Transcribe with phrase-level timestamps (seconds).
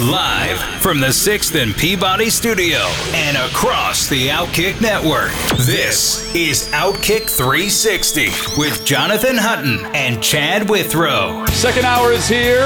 [0.00, 2.78] Live from the 6th and Peabody Studio
[3.12, 5.30] and across the Outkick Network.
[5.66, 11.44] This is Outkick 360 with Jonathan Hutton and Chad Withrow.
[11.48, 12.62] Second hour is here.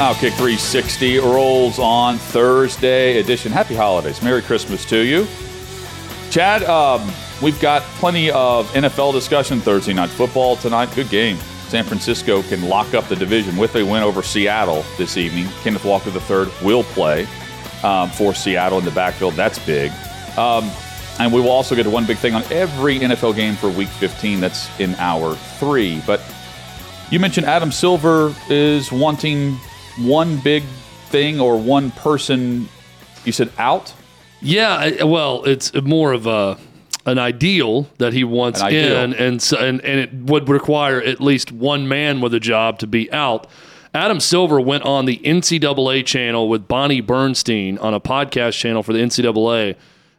[0.00, 3.52] Outkick 360 rolls on Thursday edition.
[3.52, 4.20] Happy holidays.
[4.20, 5.28] Merry Christmas to you.
[6.32, 7.08] Chad, um,
[7.40, 10.92] we've got plenty of NFL discussion Thursday night football tonight.
[10.96, 11.38] Good game.
[11.70, 15.46] San Francisco can lock up the division with a win over Seattle this evening.
[15.62, 17.28] Kenneth Walker III will play
[17.84, 19.34] um, for Seattle in the backfield.
[19.34, 19.92] That's big.
[20.36, 20.68] Um,
[21.20, 23.86] and we will also get to one big thing on every NFL game for Week
[23.86, 24.40] 15.
[24.40, 26.02] That's in hour three.
[26.08, 26.20] But
[27.08, 29.54] you mentioned Adam Silver is wanting
[29.96, 30.64] one big
[31.10, 32.68] thing or one person.
[33.24, 33.94] You said out.
[34.40, 36.58] Yeah, well, it's more of a
[37.06, 41.50] an ideal that he wants in, and, so, and and it would require at least
[41.50, 43.46] one man with a job to be out.
[43.92, 48.92] Adam Silver went on the NCAA channel with Bonnie Bernstein on a podcast channel for
[48.92, 49.74] the NCAA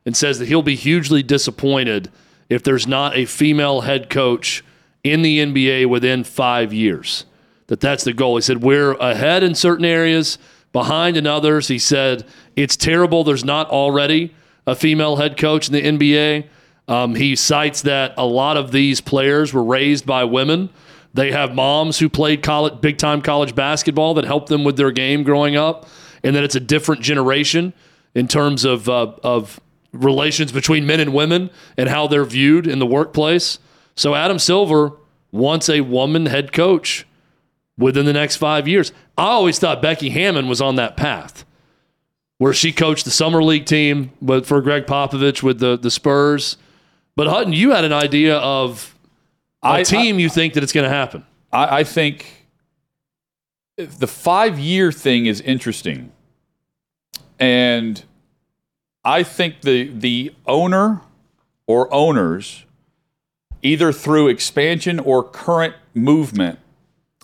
[0.05, 2.11] and says that he'll be hugely disappointed
[2.49, 4.63] if there's not a female head coach
[5.03, 7.25] in the NBA within five years.
[7.67, 8.35] That that's the goal.
[8.35, 10.37] He said we're ahead in certain areas,
[10.73, 11.69] behind in others.
[11.69, 13.23] He said it's terrible.
[13.23, 14.35] There's not already
[14.67, 16.47] a female head coach in the NBA.
[16.87, 20.69] Um, he cites that a lot of these players were raised by women.
[21.13, 24.91] They have moms who played college, big time college basketball that helped them with their
[24.91, 25.87] game growing up,
[26.23, 27.73] and that it's a different generation
[28.15, 29.59] in terms of uh, of
[29.93, 33.59] relations between men and women and how they're viewed in the workplace.
[33.95, 34.93] So Adam Silver
[35.31, 37.05] wants a woman head coach
[37.77, 38.91] within the next five years.
[39.17, 41.45] I always thought Becky Hammon was on that path
[42.37, 46.57] where she coached the summer league team but for Gregg Popovich with the the Spurs
[47.15, 48.95] but Hutton, you had an idea of
[49.63, 51.25] a I, team I, you think that it's going to happen.
[51.51, 52.47] I, I think
[53.77, 56.11] the five year thing is interesting.
[57.39, 58.03] And
[59.03, 61.01] I think the the owner
[61.65, 62.65] or owners,
[63.61, 66.59] either through expansion or current movement,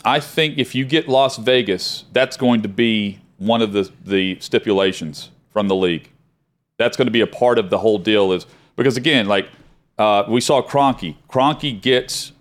[0.04, 4.38] I think if you get Las Vegas, that's going to be one of the, the
[4.40, 6.10] stipulations from the league.
[6.78, 9.50] That's going to be a part of the whole deal is because again, like
[9.98, 11.16] uh, we saw Kroenke.
[11.30, 12.32] Kroenke gets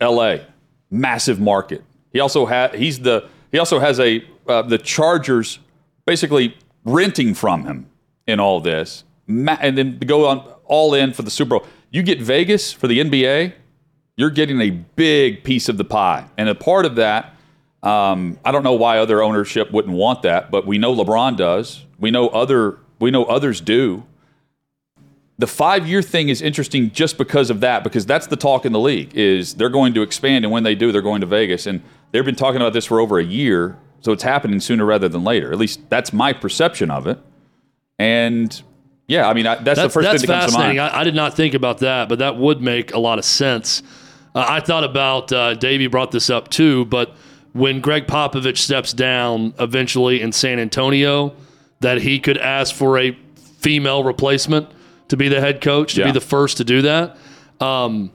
[0.00, 0.46] L.A.
[0.90, 1.84] massive market.
[2.12, 5.58] He also had he's the he also has a uh, the Chargers
[6.06, 7.86] basically renting from him
[8.26, 11.66] in all this, Ma- and then go on all in for the Super Bowl.
[11.90, 13.54] You get Vegas for the NBA,
[14.16, 17.34] you're getting a big piece of the pie, and a part of that.
[17.82, 21.84] Um, I don't know why other ownership wouldn't want that, but we know LeBron does.
[22.00, 24.04] We know other we know others do
[25.38, 28.72] the five year thing is interesting just because of that, because that's the talk in
[28.72, 31.66] the league is they're going to expand, and when they do, they're going to Vegas,
[31.66, 35.08] and they've been talking about this for over a year, so it's happening sooner rather
[35.08, 35.52] than later.
[35.52, 37.18] At least that's my perception of it.
[38.00, 38.60] And
[39.06, 40.80] yeah, I mean I, that's, that's, the first that's thing that comes to mind.
[40.80, 43.82] I, I, did not think about that, but that would make a lot of sense.
[44.34, 47.14] Uh, I thought about uh, Davey brought this up too, but
[47.52, 51.34] when Gregg Popovich steps down eventually in San Antonio,
[51.80, 53.16] that he could ask for a
[53.58, 54.68] female replacement
[55.08, 56.06] to be the head coach, to yeah.
[56.06, 57.16] be the first to do that.
[57.60, 58.12] Um,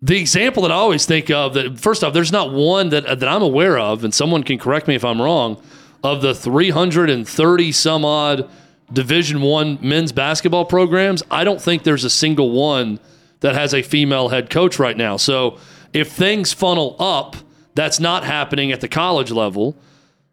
[0.00, 3.28] the example that I always think of that first off, there's not one that that
[3.28, 5.62] I'm aware of, and someone can correct me if I'm wrong.
[6.04, 8.48] Of the 330 some odd
[8.92, 13.00] Division One men's basketball programs, I don't think there's a single one
[13.40, 15.16] that has a female head coach right now.
[15.16, 15.58] So
[15.92, 17.36] if things funnel up,
[17.74, 19.76] that's not happening at the college level.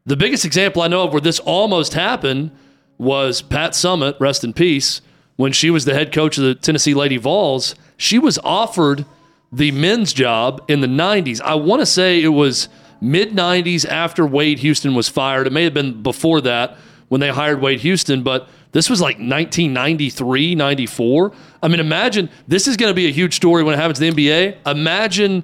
[0.06, 2.52] The biggest example I know of where this almost happened
[2.98, 5.02] was Pat Summitt, rest in peace
[5.36, 9.06] when she was the head coach of the Tennessee Lady Vols, she was offered
[9.52, 11.42] the men's job in the 90s.
[11.42, 12.70] I want to say it was
[13.02, 15.48] mid 90s after Wade Houston was fired.
[15.48, 16.78] It may have been before that
[17.08, 21.32] when they hired Wade Houston, but this was like 1993, 94.
[21.62, 24.12] I mean, imagine this is going to be a huge story when it happens to
[24.12, 24.58] the NBA.
[24.66, 25.44] Imagine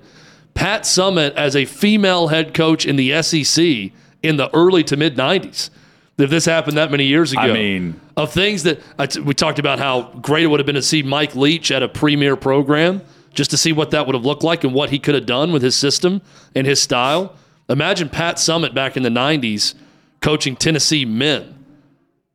[0.54, 3.92] Pat Summitt as a female head coach in the SEC
[4.22, 5.70] in the early to mid 90s
[6.18, 7.42] if this happened that many years ago.
[7.42, 10.76] I mean, of things that uh, we talked about how great it would have been
[10.76, 13.02] to see Mike Leach at a premier program,
[13.34, 15.52] just to see what that would have looked like and what he could have done
[15.52, 16.22] with his system
[16.56, 17.36] and his style.
[17.70, 19.74] Imagine Pat Summitt back in the '90s
[20.22, 21.56] coaching Tennessee men.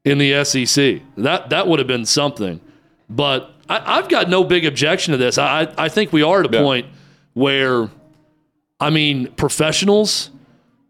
[0.05, 1.03] in the SEC.
[1.17, 2.61] That that would have been something.
[3.11, 5.37] But I, I've got no big objection to this.
[5.37, 6.63] I I think we are at a Yeah.
[6.63, 6.87] point
[7.35, 7.91] where,
[8.81, 10.31] I mean, professionals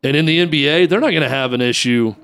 [0.02, 2.14] and in the NBA, they're not going to have an issue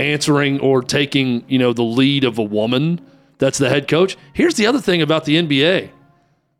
[0.00, 3.00] answering or taking you know the lead of a woman
[3.38, 4.16] that's the head coach.
[4.32, 5.90] Here's the other thing about the NBA.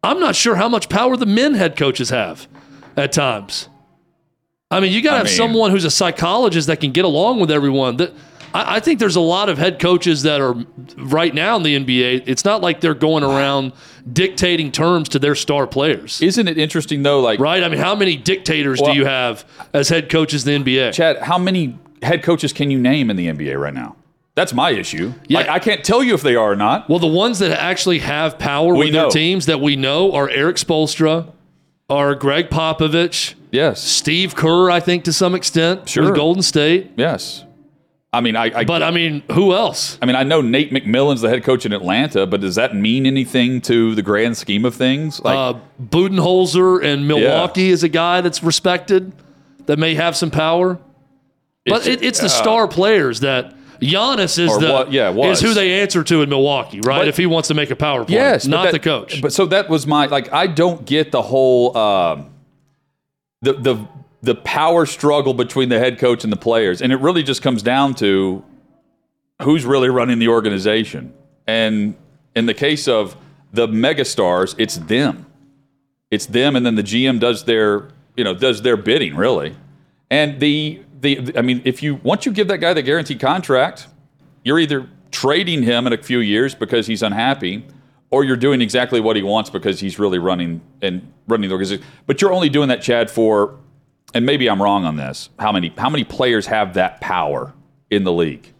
[0.02, 2.48] I'm not sure how much power the men head coaches have
[2.96, 3.68] at times.
[4.70, 7.40] I mean, you got to have mean- someone who's a psychologist that can get along
[7.40, 7.96] with everyone.
[7.98, 8.12] That
[8.54, 10.54] I, I think there's a lot of head coaches that are
[10.96, 12.22] right now in the NBA.
[12.26, 13.72] It's not like they're going around
[14.10, 17.20] dictating terms to their star players, Isn't it interesting though?
[17.20, 17.62] Like right?
[17.62, 19.44] I mean, how many dictators Well- do you have
[19.74, 20.92] as head coaches in the NBA?
[20.94, 23.96] Chad, how many head coaches can you name in the NBA right now?
[24.34, 25.12] That's my issue.
[25.26, 25.38] Yeah.
[25.38, 26.88] Like, I can't tell you if they are or not.
[26.88, 29.10] Well, the ones that actually have power We with their know.
[29.10, 31.26] teams that we know are Erik Spoelstra,
[31.90, 33.82] are Gregg Popovich, Yes.
[33.82, 36.04] Steve Kerr, I think to some extent Sure.
[36.04, 36.92] with Golden State.
[36.96, 37.44] Yes.
[38.12, 39.98] I mean, I, I But I mean, who else?
[40.00, 43.06] I mean, I know Nate McMillan's the head coach in Atlanta, but does that mean
[43.06, 45.20] anything to the grand scheme of things?
[45.20, 49.12] Like, Uh, Budenholzer in Milwaukee is a guy that's respected
[49.66, 50.78] that may have some power.
[51.66, 55.38] But It's- it, it's the star players that Giannis is the what- yeah, was.
[55.38, 56.98] is who they answer to in Milwaukee, right?
[57.00, 59.20] But- if he wants to make a power play, yes, not that- the coach.
[59.22, 60.32] But so that was my like.
[60.32, 62.26] I don't get the whole um,
[63.42, 63.88] the the
[64.22, 67.62] the power struggle between the head coach and the players, and it really just comes
[67.62, 68.44] down to
[69.42, 71.14] who's really running the organization.
[71.46, 71.94] And
[72.36, 73.16] in the case of
[73.52, 75.24] the megastars, it's them.
[76.10, 79.56] It's them, and then the GM does their you know does their bidding really.
[80.10, 83.86] And the the I mean, if you once you give that guy the guaranteed contract,
[84.44, 87.64] you're either trading him in a few years because he's unhappy,
[88.10, 91.84] or you're doing exactly what he wants because he's really running and running the organization.
[92.06, 93.56] But you're only doing that, Chad, for
[94.14, 95.30] and maybe I'm wrong on this.
[95.38, 97.52] How many how many players have that power
[97.90, 98.52] in the league?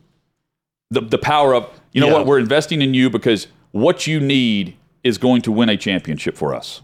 [0.91, 2.15] The the power of you know Yeah.
[2.15, 6.37] what we're investing in you because what you need is going to win a championship
[6.37, 6.83] for us.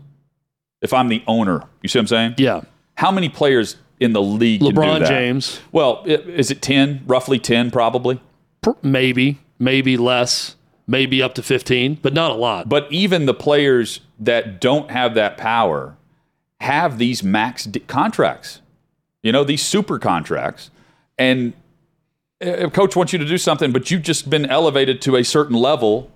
[0.81, 2.35] If I'm the owner, you see what I'm saying?
[2.39, 2.61] yeah,
[2.95, 5.07] How many players in the league can do LeBron?
[5.07, 7.03] James, Well, is it ten?
[7.07, 8.21] Roughly ten, probably.
[8.83, 10.57] maybe, maybe less,
[10.87, 12.69] maybe up to fifteen, but not a lot.
[12.69, 15.97] But even the players that don't have that power
[16.61, 18.61] have these max d- contracts.
[19.23, 20.71] You know, these super contracts.
[21.19, 21.53] And
[22.41, 25.57] a coach wants you to do something, but you've just been elevated to a certain
[25.57, 26.11] level.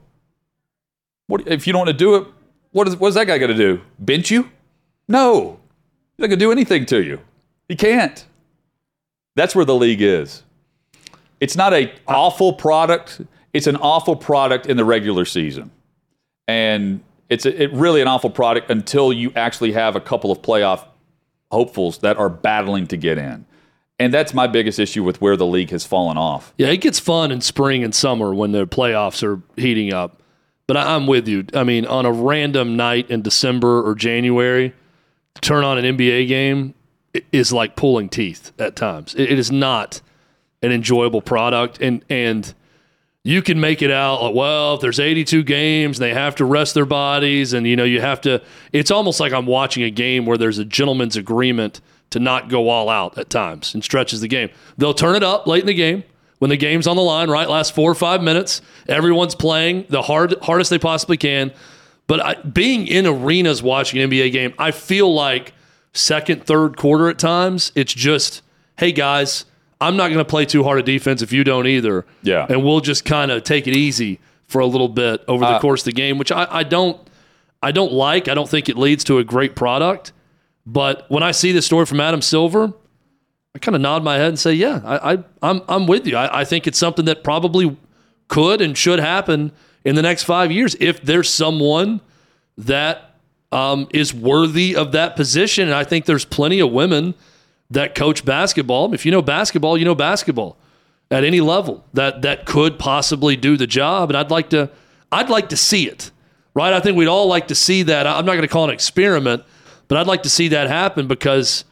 [1.26, 2.26] What if you don't want to do it?
[2.72, 3.80] What is what is that guy going to do?
[3.98, 4.50] Bench you?
[5.08, 5.58] No,
[6.16, 7.20] he's not going to do anything to you.
[7.70, 8.26] He can't.
[9.36, 10.42] That's where the league is.
[11.38, 13.20] It's not a awful product.
[13.52, 15.70] It's an awful product in the regular season,
[16.48, 20.42] and it's a, it really an awful product until you actually have a couple of
[20.42, 20.84] playoff
[21.52, 23.46] hopefuls that are battling to get in.
[24.00, 26.52] And that's my biggest issue with where the league has fallen off.
[26.58, 30.24] Yeah, it gets fun in spring and summer when the playoffs are heating up.
[30.66, 31.46] But I'm with you.
[31.54, 34.74] I mean, on a random night in December or January,
[35.40, 36.74] turn on an NBA game
[37.32, 39.14] is like pulling teeth at times.
[39.14, 40.00] It, is not
[40.62, 42.52] an enjoyable product, and and
[43.22, 46.74] you can make it out like, well, if there's 82 games, they have to rest
[46.74, 48.42] their bodies, and you know you have to.
[48.72, 51.80] It's almost like I'm watching a game where there's a gentleman's agreement
[52.10, 54.50] to not go all out at times and stretches the game.
[54.78, 56.02] They'll turn it up late in the game
[56.38, 57.48] when the game's on the line, right?
[57.48, 61.52] Last four or five minutes, everyone's playing the hard hardest they possibly can.
[62.06, 65.52] But I, being in arenas watching an NBA game, I feel like
[65.92, 68.42] second, third quarter at times, it's just,
[68.78, 69.44] hey guys,
[69.80, 72.06] I'm not going to play too hard a defense if you don't either.
[72.22, 72.46] Yeah.
[72.48, 75.60] And we'll just kind of take it easy for a little bit over the uh,
[75.60, 77.00] course of the game, which I, I don't
[77.62, 78.28] I don't like.
[78.28, 80.12] I don't think it leads to a great product.
[80.66, 82.72] But when I see this story from Adam Silver,
[83.54, 86.16] I kind of nod my head and say, "Yeah, I, I, I'm, I'm with you.
[86.16, 87.76] I, I think it's something that probably
[88.28, 89.52] could and should happen
[89.84, 92.00] in the next five years if there's someone
[92.56, 93.09] that
[93.52, 95.64] um, is worthy of that position.
[95.68, 97.14] And I think there's plenty of women
[97.70, 98.92] that coach basketball.
[98.94, 100.56] If you know basketball, you know basketball
[101.10, 104.10] at any level that that could possibly do the job.
[104.10, 104.70] And I'd like to,
[105.10, 106.10] I'd like to see it.
[106.54, 106.72] Right?
[106.72, 108.06] I think we'd all like to see that.
[108.06, 109.44] I'm not going to call it an experiment,
[109.86, 111.64] but I'd like to see that happen because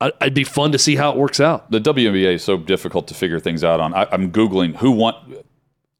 [0.00, 1.70] I- It'd be fun to see how it works out.
[1.70, 3.92] The WNBA is so difficult to figure things out on.
[3.94, 5.14] I, I'm googling who won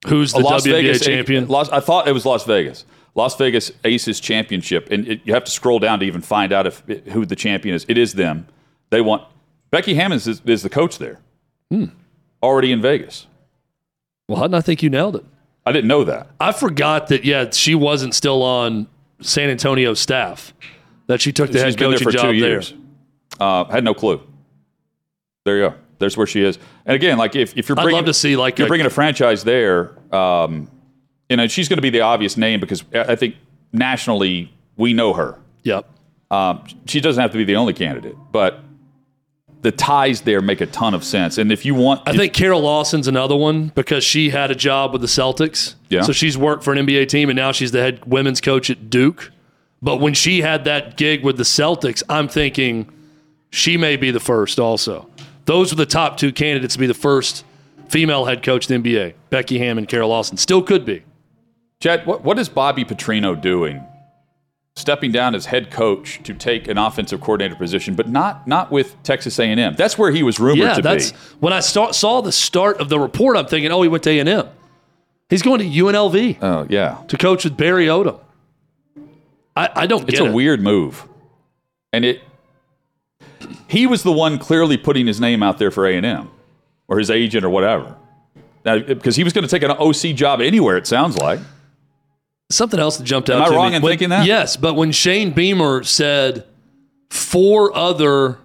[0.06, 1.48] Who's the Las WNBA Vegas champion?
[1.48, 2.84] Las, I thought it was Las Vegas.
[3.16, 6.66] Las Vegas Aces championship, and it, you have to scroll down to even find out
[6.66, 6.80] if
[7.12, 7.84] who the champion is.
[7.88, 8.46] It is them.
[8.90, 9.24] They want
[9.70, 11.18] Becky Hammonds is, is the coach there,
[11.70, 11.86] Hmm.
[12.42, 13.26] already in Vegas.
[14.28, 15.24] well, I think you nailed it?
[15.64, 16.28] I didn't know that.
[16.38, 17.24] I forgot that.
[17.24, 18.86] Yeah, she wasn't still on
[19.20, 20.52] San Antonio's staff.
[21.08, 22.62] That she took the She's head been there coaching for job two there.
[23.40, 24.20] Uh, had no clue.
[25.44, 25.74] There you go.
[25.98, 26.58] There's where she is.
[26.84, 28.86] And again, like if, if you're I'd bringing, love to see, like, you're a- bringing
[28.86, 30.68] a franchise there, um,
[31.28, 33.36] you know, she's going to be the obvious name because I I think
[33.72, 35.38] nationally we know her.
[35.62, 35.88] Yep.
[36.30, 38.60] Um, she doesn't have to be the only candidate, but
[39.62, 41.38] the ties there make a ton of sense.
[41.38, 44.92] And if you want, I think Kara Lawson's another one because she had a job
[44.92, 45.74] with the Celtics.
[45.88, 46.02] Yeah.
[46.02, 48.90] So she's worked for an NBA team and now she's the head women's coach at
[48.90, 49.32] Duke.
[49.82, 52.90] But when she had that gig with the Celtics, I'm thinking
[53.50, 55.08] she may be the first also.
[55.46, 57.44] Those were the top two candidates to be the first
[57.88, 59.14] female head coach in the NBA.
[59.30, 60.36] Becky Hammond, Kara Lawson.
[60.36, 61.04] Still could be.
[61.80, 63.84] Chad, what, what is Bobby Petrino doing?
[64.76, 68.94] Stepping down as head coach to take an offensive coordinator position, but not not with
[69.02, 69.74] Texas A&M.
[69.74, 71.18] That's where he was rumored Yeah, to that's be.
[71.40, 73.38] when I start, saw the start of the report.
[73.38, 74.46] I'm thinking, oh, he went to A&M.
[75.30, 78.20] He's going to UNLV Oh yeah, to coach with Barry Odom.
[79.56, 80.32] I, I don't it's a it.
[80.34, 81.08] weird move,
[81.92, 82.20] and it.
[83.68, 86.30] He was the one clearly putting his name out there for A&M,
[86.86, 87.96] or his agent or whatever.
[88.64, 90.76] Now, because he was going to take an OC job anywhere.
[90.76, 91.40] It sounds like.
[92.50, 93.36] Something else that jumped out.
[93.38, 93.76] Am I to wrong me.
[93.76, 94.26] in When- thinking that?
[94.26, 96.44] Yes, but when Shane Beamer said
[97.10, 98.38] four other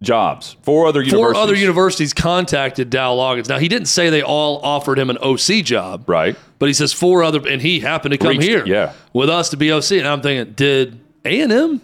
[0.00, 0.54] Jobs.
[0.62, 1.42] Four other four universities.
[1.42, 3.48] other universities contacted Dow Loggains.
[3.48, 6.36] Now he didn't say they all offered him an OC job, Right.
[6.60, 8.92] but he says four other, and he happened to come Reached- here, yeah.
[9.12, 9.98] with us to be OC.
[9.98, 11.80] And I'm thinking, did A and M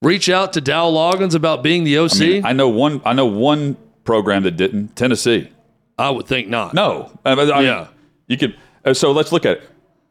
[0.00, 2.16] reach out to Dow Loggains about being the OC?
[2.22, 3.02] I, mean, I know one.
[3.04, 4.96] I know one program that didn't.
[4.96, 5.48] Tennessee.
[5.98, 6.72] I would think not.
[6.72, 7.10] No.
[7.26, 7.88] I mean, Yeah.
[8.26, 8.54] You could.
[8.86, 9.70] uh, So let's look at it.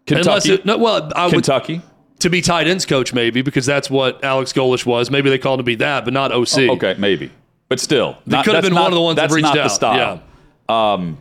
[0.10, 0.54] Unless Kentucky.
[0.54, 1.82] it, no, well, I would Kentucky.
[2.20, 5.12] to be tight ends coach maybe because that's what Alex Golesh was.
[5.12, 6.70] Maybe they called him to be that, but not OC.
[6.70, 7.32] Okay, maybe.
[7.70, 9.64] But still, not, could have been not- one of the ones that reached not out.
[9.64, 10.24] the style.
[10.70, 11.18] Um,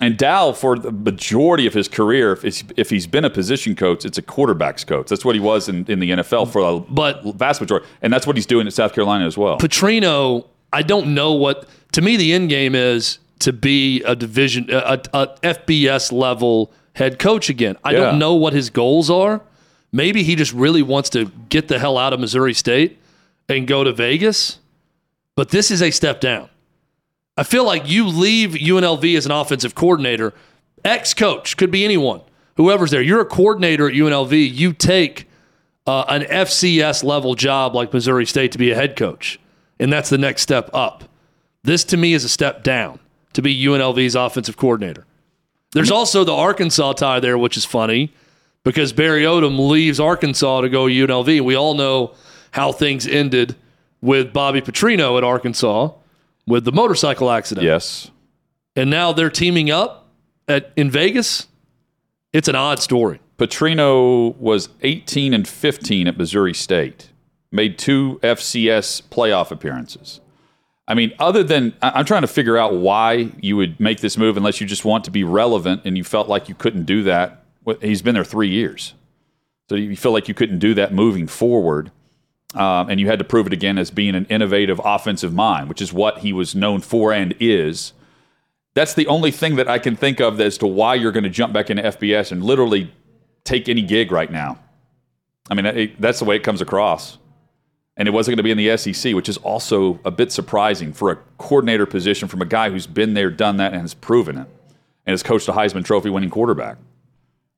[0.00, 4.04] and Dow, for the majority of his career, if, if he's been a position coach,
[4.04, 5.08] it's a quarterbacks coach.
[5.08, 8.26] That's what he was in, in the NFL for a But- vast majority, and that's
[8.26, 9.58] what he's doing at South Carolina as well.
[9.58, 11.68] Petrino, I don't know what.
[11.92, 17.18] To me, the end game is to be a division, a, a FBS level head
[17.18, 17.76] coach again.
[17.84, 17.98] I Yeah.
[18.00, 19.40] don't know what his goals are.
[19.92, 22.98] Maybe he just really wants to get the hell out of Missouri State
[23.48, 24.58] and go to Vegas.
[25.36, 26.48] But this is a step down.
[27.36, 30.34] I feel like you leave UNLV as an offensive coordinator,
[30.84, 32.20] ex coach, could be anyone,
[32.56, 33.00] whoever's there.
[33.02, 34.54] You're a coordinator at UNLV.
[34.54, 35.28] You take
[35.86, 39.40] uh, an FCS level job like Missouri State to be a head coach,
[39.80, 41.04] and that's the next step up.
[41.64, 42.98] This to me is a step down
[43.32, 45.06] to be UNLV's offensive coordinator.
[45.72, 48.12] There's also the Arkansas tie there, which is funny
[48.64, 51.40] because Barry Odom leaves Arkansas to go UNLV.
[51.40, 52.14] We all know
[52.52, 53.56] how things ended
[54.00, 55.90] with Bobby Petrino at Arkansas
[56.46, 57.64] with the motorcycle accident.
[57.64, 58.10] yes.
[58.74, 60.08] And now they're teaming up
[60.48, 61.46] at in Vegas.
[62.32, 63.20] It's an odd story.
[63.38, 67.10] Petrino was 18 and 15 at Missouri State,
[67.50, 70.21] made two FCS playoff appearances.
[70.92, 74.36] I mean, other than I'm trying to figure out why you would make this move
[74.36, 77.46] unless you just want to be relevant and you felt like you couldn't do that.
[77.80, 78.92] He's been there three years.
[79.70, 81.90] So you feel like you couldn't do that moving forward.
[82.54, 85.80] Um, and you had to prove it again as being an innovative offensive mind, which
[85.80, 87.94] is what he was known for and is.
[88.74, 91.30] That's the only thing that I can think of as to why you're going to
[91.30, 92.92] jump back into FBS and literally
[93.44, 94.58] take any gig right now.
[95.48, 97.16] I mean, it, that's the way it comes across.
[97.96, 100.92] And it wasn't going to be in the SEC, which is also a bit surprising
[100.94, 104.38] for a coordinator position from a guy who's been there, done that, and has proven
[104.38, 104.48] it,
[105.06, 106.78] and has coached a Heisman Trophy winning quarterback.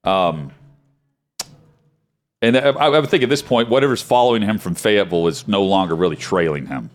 [0.03, 0.51] Um,
[2.43, 5.63] and I, I would think at this point, whatever's following him from Fayetteville is no
[5.63, 6.91] longer really trailing him.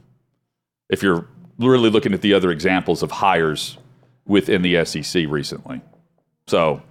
[0.90, 1.26] If you're
[1.58, 3.78] really looking at the other examples of hires
[4.26, 5.82] within the SEC recently.
[6.48, 6.82] So,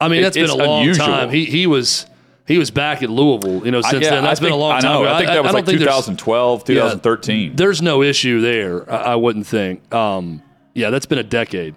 [0.00, 1.06] I mean, It- that's been a long unusual.
[1.06, 1.30] time.
[1.30, 2.06] He he was
[2.46, 4.24] he was back at Louisville, you know, since I, yeah, then.
[4.24, 4.92] That's I been think- a long I time.
[4.92, 5.02] know.
[5.02, 5.12] ago.
[5.12, 7.56] I think that was I like don't think 2012, 2013.
[7.56, 8.90] There's no issue there.
[8.92, 9.92] I, I wouldn't think.
[9.94, 10.42] Um,
[10.74, 11.74] yeah, that's been a decade.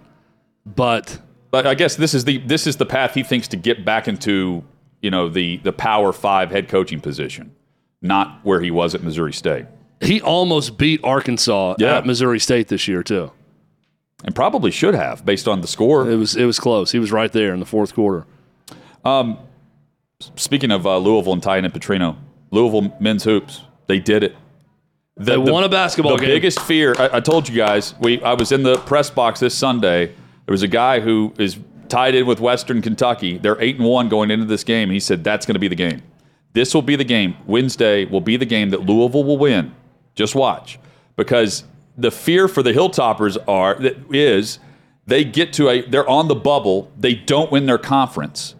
[0.64, 1.20] But
[1.50, 4.08] But I guess this is the this is the path he thinks to get back
[4.08, 4.64] into
[5.00, 7.54] you know the the Power Five head coaching position,
[8.02, 9.66] not where he was at Missouri State,
[10.00, 11.98] he almost beat Arkansas Yeah.
[11.98, 13.30] at Missouri State this year too.
[14.24, 16.10] and probably should have based on the score.
[16.10, 16.90] It was it was close.
[16.90, 18.26] He was right there in the fourth quarter.
[20.36, 22.16] Speaking of uh, Louisville and tying in Petrino,
[22.50, 24.34] Louisville men's hoops, they did it.
[25.16, 26.34] The, They the- won a basketball the game.
[26.34, 29.54] biggest fear I, I told you guys we i was in the press box this
[29.56, 30.06] sunday.
[30.06, 31.58] There was a guy who is
[31.88, 33.38] tied in with western kentucky.
[33.38, 34.90] They're 8 and 1 going into this game.
[34.90, 36.02] He said that's going to be the game.
[36.52, 37.36] This will be the game.
[37.46, 39.74] Wednesday will be the game that louisville will win.
[40.14, 40.78] Just watch.
[41.16, 41.64] Because
[41.96, 44.58] the fear for the hilltoppers are that is
[45.06, 46.90] they get to a they're on the bubble.
[46.98, 48.54] They don't win their conference.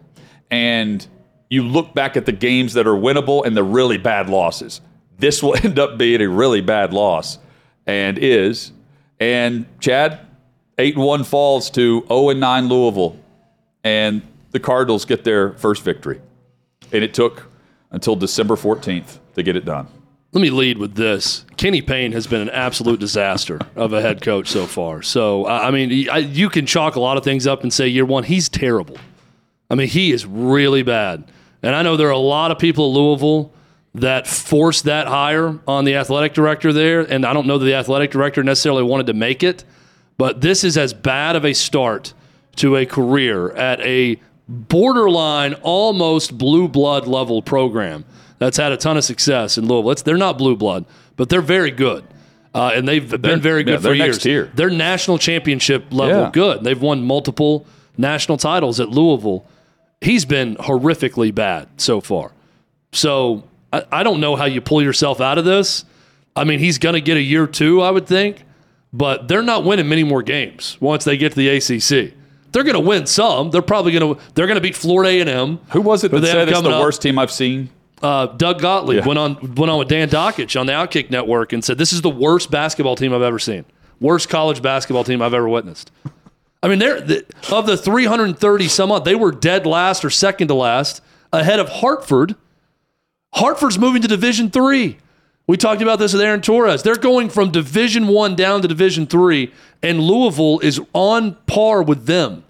[0.49, 1.05] And
[1.49, 4.81] you look back at the games that are winnable and the really bad losses.
[5.17, 7.39] This will end up being a really bad loss
[7.85, 8.71] and is.
[9.19, 10.19] And Chad,
[10.77, 13.17] 8 1 falls to zero and nine Louisville,
[13.83, 16.21] and the Cardinals get their first victory.
[16.91, 17.51] And it took
[17.89, 19.87] until December fourteenth to get it done.
[20.33, 21.45] Let me lead with this.
[21.55, 25.01] Kenny Payne has been an absolute disaster of a head coach so far.
[25.01, 28.23] So, I mean, you can chalk a lot of things up and say year one,
[28.23, 28.97] he's terrible.
[29.69, 31.31] I mean, he is really bad.
[31.67, 33.51] And I know there are a lot of people at Louisville
[33.93, 37.01] that forced that hire on the athletic director there.
[37.01, 39.65] And I don't know that the athletic director necessarily wanted to make it,
[40.17, 42.13] but this is as bad of a start
[42.55, 48.05] to a career at a borderline, almost blue blood level program
[48.39, 49.91] that's had a ton of success in Louisville.
[49.91, 50.85] It's, they're not blue blood,
[51.17, 52.05] but they're very good.
[52.53, 54.19] Uh, and they've been very good yeah, for they're years.
[54.19, 54.49] tier.
[54.55, 56.29] They're national championship level Yeah.
[56.31, 56.63] good.
[56.63, 57.65] They've won multiple
[57.97, 59.45] national titles at Louisville.
[60.01, 62.31] He's been horrifically bad so far.
[62.91, 65.85] So I, I don't know how you pull yourself out of this.
[66.35, 68.43] I mean, he's going to get a year two, I would think,
[68.93, 72.13] but they're not winning many more games once they get to the ACC.
[72.51, 73.49] They're going to win some.
[73.51, 74.21] They're probably going to.
[74.33, 75.59] They're going to beat Florida A and M.
[75.71, 76.81] Who was it that said it's the up?
[76.81, 77.69] worst team I've seen?
[78.01, 79.05] Uh, Doug Gottlieb Yeah.
[79.05, 82.01] went on went on with Dan Dakich on the Outkick Network and said, "This is
[82.01, 83.65] the worst basketball team I've ever seen.
[83.99, 85.91] Worst college basketball team I've ever witnessed."
[86.63, 90.47] I mean, they're the, of the 330 some odd, they were dead last or second
[90.47, 92.35] to last, ahead of Hartford.
[93.33, 94.97] Hartford's moving to Division Three.
[95.45, 96.83] We talked about this with Aaron Torres.
[96.83, 102.05] They're going from Division One down to Division Three, and Louisville is on par with
[102.05, 102.43] them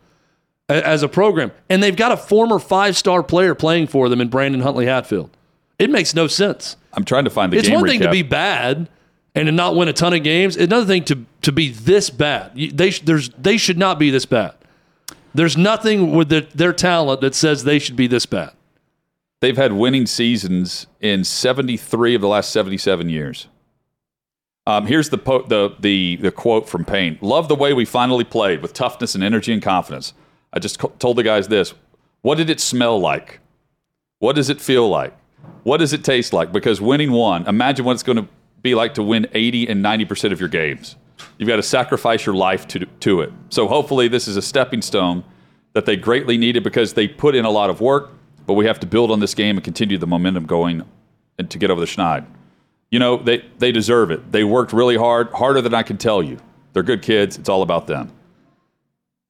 [0.70, 1.52] a- as a program.
[1.70, 5.30] And they've got a former five-star player playing for them in Brandon Huntley Hatfield.
[5.78, 6.76] It makes no sense.
[6.94, 8.90] I'm trying to find the It's game one thing to be bad
[9.38, 10.58] and to not win a ton of games.
[10.58, 12.56] Another thing to to be this bad.
[12.56, 14.56] They there's they should not be this bad.
[15.34, 18.54] There's nothing with the, their talent that says they should be this bad.
[19.40, 23.48] They've had winning seasons in 73 of the last 77 years.
[24.66, 28.24] Um, here's the, po- the the the quote from Payne: "Love the way we finally
[28.24, 30.14] played with toughness and energy and confidence."
[30.52, 31.74] I just co- told the guys this:
[32.22, 33.40] What did it smell like?
[34.20, 35.16] What does it feel like?
[35.64, 36.52] What does it taste like?
[36.52, 38.28] Because winning one, imagine what it's going to
[38.68, 40.96] be like to win 80 and 90 percent of your games.
[41.38, 43.32] You've got to sacrifice your life to to it.
[43.50, 45.24] So hopefully, this is a stepping stone
[45.74, 48.12] that they greatly needed because they put in a lot of work.
[48.46, 50.84] But we have to build on this game and continue the momentum going
[51.38, 52.26] and to get over the Schneid.
[52.90, 54.32] You know, they, they deserve it.
[54.32, 56.38] They worked really hard, harder than I can tell you.
[56.72, 57.38] They're good kids.
[57.38, 58.12] It's all about them.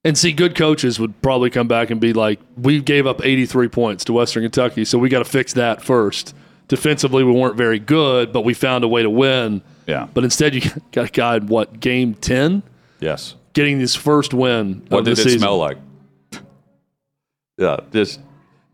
[0.03, 3.67] And see, good coaches would probably come back and be like, "We gave up 83
[3.67, 6.35] points to Western Kentucky, so we got to fix that first.
[6.67, 9.61] Defensively, we weren't very good, but we found a way to win.
[9.87, 10.07] Yeah.
[10.13, 12.61] But instead, you got a guy in what game 10
[12.99, 13.35] Yes.
[13.53, 14.85] getting his first win.
[14.89, 15.39] What did it season.
[15.39, 15.77] smell like?
[17.57, 18.19] yeah, just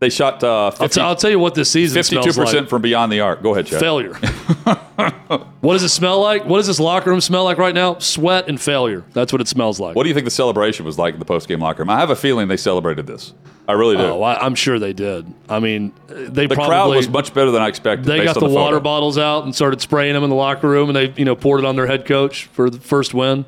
[0.04, 2.68] they shot uh, I'll, t- I'll tell you what this season 52% like.
[2.68, 3.42] from beyond the arc.
[3.42, 3.80] Go ahead, Chad.
[3.80, 4.12] failure.
[5.60, 6.44] what does it smell like?
[6.44, 7.98] What does this locker room smell like right now?
[7.98, 9.02] Sweat and failure.
[9.14, 9.96] That's what it smells like.
[9.96, 11.88] What do you think the celebration was like in the post-game locker room?
[11.88, 13.32] I have a feeling they celebrated this.
[13.66, 14.02] I really do.
[14.02, 15.26] Oh, I, I'm sure they did.
[15.48, 18.04] I mean, they the probably crowd was much better than I expected.
[18.04, 20.68] they based got on the, water bottles out and started spraying them in the locker
[20.68, 23.46] room, and they you know poured it on their head coach for the first win.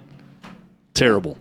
[0.95, 1.37] Terrible.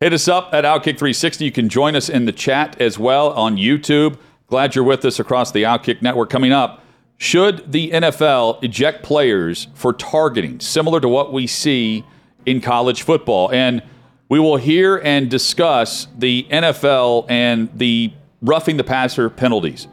[0.00, 1.44] Hit us up at Outkick 360.
[1.44, 4.16] You can join us in the chat as well on YouTube.
[4.48, 6.30] Glad you're with us across the Outkick network.
[6.30, 6.82] Coming up,
[7.18, 12.04] should the NFL eject players for targeting, similar to what we see
[12.46, 13.52] in college football?
[13.52, 13.82] And
[14.30, 19.86] we will hear and discuss the NFL and the roughing the passer penalties.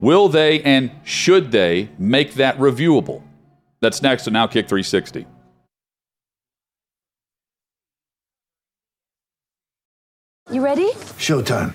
[0.00, 3.22] Will they and should they make that reviewable?
[3.80, 5.26] That's next on Outkick 360.
[10.50, 10.90] You ready?
[11.18, 11.74] Showtime.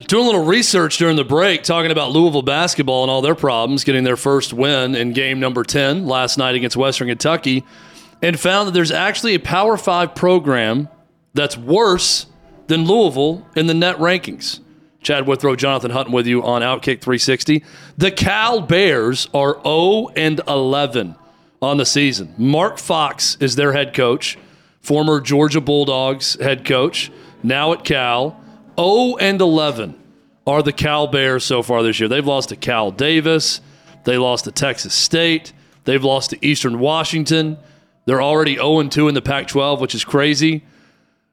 [0.00, 3.82] Doing a little research during the break, talking about Louisville basketball and all their problems,
[3.82, 7.64] getting their first win in game number 10 last night against Western Kentucky,
[8.20, 10.90] and found that there's actually a Power Five program
[11.32, 12.26] that's worse
[12.66, 14.60] than Louisville in the net rankings.
[15.00, 17.64] Chad Withrow, Jonathan Hutton with you on Outkick 360.
[17.96, 21.16] The Cal Bears are 0 and 11
[21.62, 22.34] on the season.
[22.36, 24.36] Mark Fox is their head coach,
[24.82, 27.10] former Georgia Bulldogs head coach,
[27.42, 28.38] now at Cal.
[28.78, 29.94] 0 and 11
[30.46, 32.08] are the Cal Bears so far this year.
[32.08, 33.60] They've lost to Cal Davis,
[34.04, 35.52] they lost to Texas State,
[35.84, 37.58] they've lost to Eastern Washington.
[38.04, 40.62] They're already 0 2 in the Pac 12, which is crazy.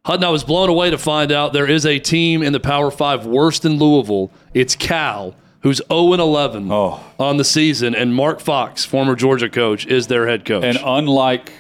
[0.06, 2.90] Hutton, I was blown away to find out there is a team in the Power
[2.92, 4.32] Five worse than Louisville.
[4.54, 7.00] It's Cal, who's 0 11 Oh.
[7.20, 10.64] on the season, and Mark Fox, former Georgia coach, is their head coach.
[10.64, 11.52] And unlike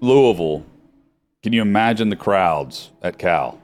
[0.00, 0.64] Louisville,
[1.42, 3.58] can you imagine the crowds at Cal?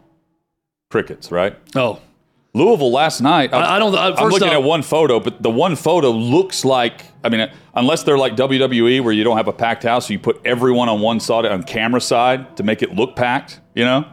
[0.91, 1.55] Crickets, right?
[1.77, 1.99] oh,
[2.53, 3.55] Louisville last night.
[3.55, 6.65] I- I don't- I- I'm looking off- at one photo, but the one photo looks
[6.65, 7.05] like.
[7.23, 10.19] I mean, unless they're like WWE, where you don't have a packed house, so you
[10.19, 13.61] put everyone on one side on camera side to make it look packed.
[13.77, 14.05] You know,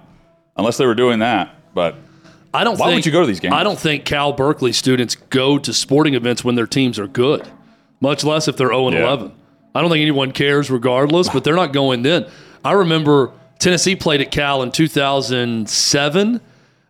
[0.56, 1.96] unless they were doing that, but
[2.54, 2.78] I don't.
[2.78, 3.56] Why think, would you go to these games?
[3.56, 7.48] I don't think Cal Berkeley students go to sporting events when their teams are good,
[8.02, 9.08] much less if they're zero and Yeah.
[9.08, 9.32] eleven.
[9.74, 11.28] I don't think anyone cares, regardless.
[11.28, 12.28] But they're not going then.
[12.63, 16.40] I remember Tennessee played at Cal in 2007,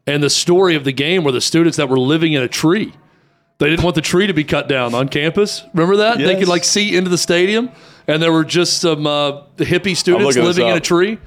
[0.08, 2.94] and the story of the game were the students that were living in a tree.
[3.60, 5.64] They didn't want the tree to be cut down on campus.
[5.74, 6.18] Remember that?
[6.18, 7.70] They could like see into the stadium,
[8.08, 11.18] and there were just some uh, hippie students living in a tree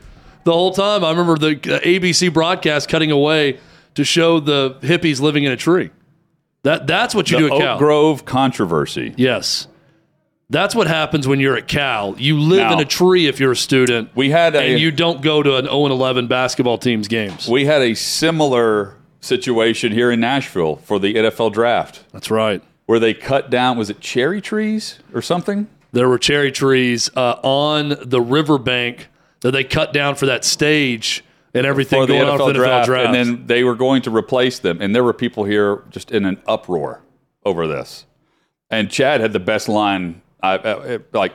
[0.45, 1.05] the whole time.
[1.05, 3.59] I remember the uh, ABC broadcast cutting away
[3.95, 5.90] to show the hippies living in a tree.
[6.62, 7.79] That that's what you the do at Oak Cal.
[7.79, 9.14] Grove controversy.
[9.16, 9.66] Yes,
[10.50, 12.14] that's what happens when you're at Cal.
[12.18, 14.90] You live Now- in a tree if you're a student, We had a and you
[14.90, 17.48] don't go to an 0 and 11 basketball team's games.
[17.48, 22.62] we had a similar situation here in Nashville for the NFL draft, That's right.
[22.86, 25.68] where they cut down was it cherry trees or something?
[25.92, 29.08] There were cherry trees uh, on the riverbank
[29.40, 33.06] that they cut down for that stage and everything going on for the NFL draft.
[33.06, 36.24] and then they were going to replace them, and there were people here just in
[36.24, 37.00] an uproar
[37.44, 38.06] over this.
[38.70, 41.33] And Chad had the best line, I, uh, like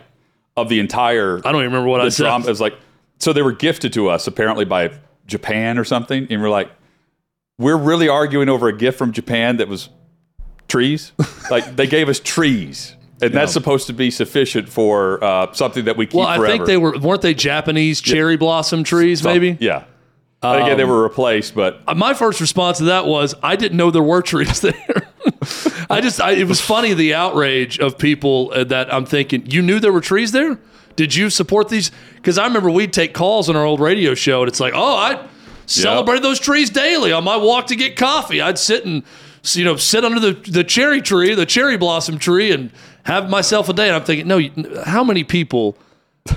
[0.57, 1.37] of the entire.
[1.39, 2.23] I don't even remember what I said.
[2.23, 2.45] drama.
[2.45, 2.75] It was like
[3.19, 4.91] so they were gifted to us apparently by
[5.27, 6.69] Japan or something, and we're like,
[7.57, 9.89] we're really arguing over a gift from Japan that was
[10.67, 11.11] trees.
[11.51, 12.95] like they gave us trees.
[13.21, 16.51] And that's supposed to be sufficient for uh, something that we keep well, I forever.
[16.53, 19.21] think they were weren't they Japanese cherry blossom trees?
[19.21, 19.57] Some- Maybe.
[19.61, 19.85] Yeah.
[20.41, 23.55] But again, they Um, were replaced, but Uh, my first response to that was I
[23.55, 25.04] didn't know there were trees there.
[25.89, 29.61] I just I, it was funny the outrage of people uh, that I'm thinking you
[29.61, 30.57] knew there were trees there.
[30.95, 31.91] Did you support these?
[32.15, 34.95] Because I remember we'd take calls on our old radio show, and it's like, oh,
[34.95, 35.27] I
[35.65, 38.41] celebrated those trees daily on my walk to get coffee.
[38.41, 39.03] I'd sit and
[39.53, 42.71] you know sit under the the cherry tree, the cherry blossom tree, and
[43.03, 43.87] have myself a day.
[43.87, 45.77] And I'm thinking, no, how many people?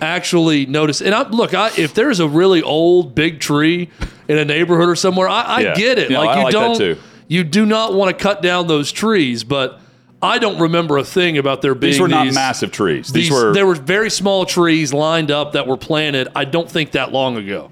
[0.03, 1.01] actually notice.
[1.01, 3.89] And I look, I, if there's a really old big tree
[4.29, 5.75] in a neighborhood or somewhere, I, I Yeah.
[5.75, 6.11] get it.
[6.11, 6.99] Like you like don't, too.
[7.29, 9.45] You do not want to cut down those trees.
[9.45, 9.81] But
[10.21, 13.13] I don't remember a thing about there being these were not these- massive trees.
[13.13, 16.29] These, These, were there were very small trees lined up that were planted.
[16.35, 17.71] I don't think that long ago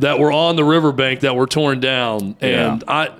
[0.00, 2.34] that were on the riverbank that were torn down.
[2.40, 3.10] And I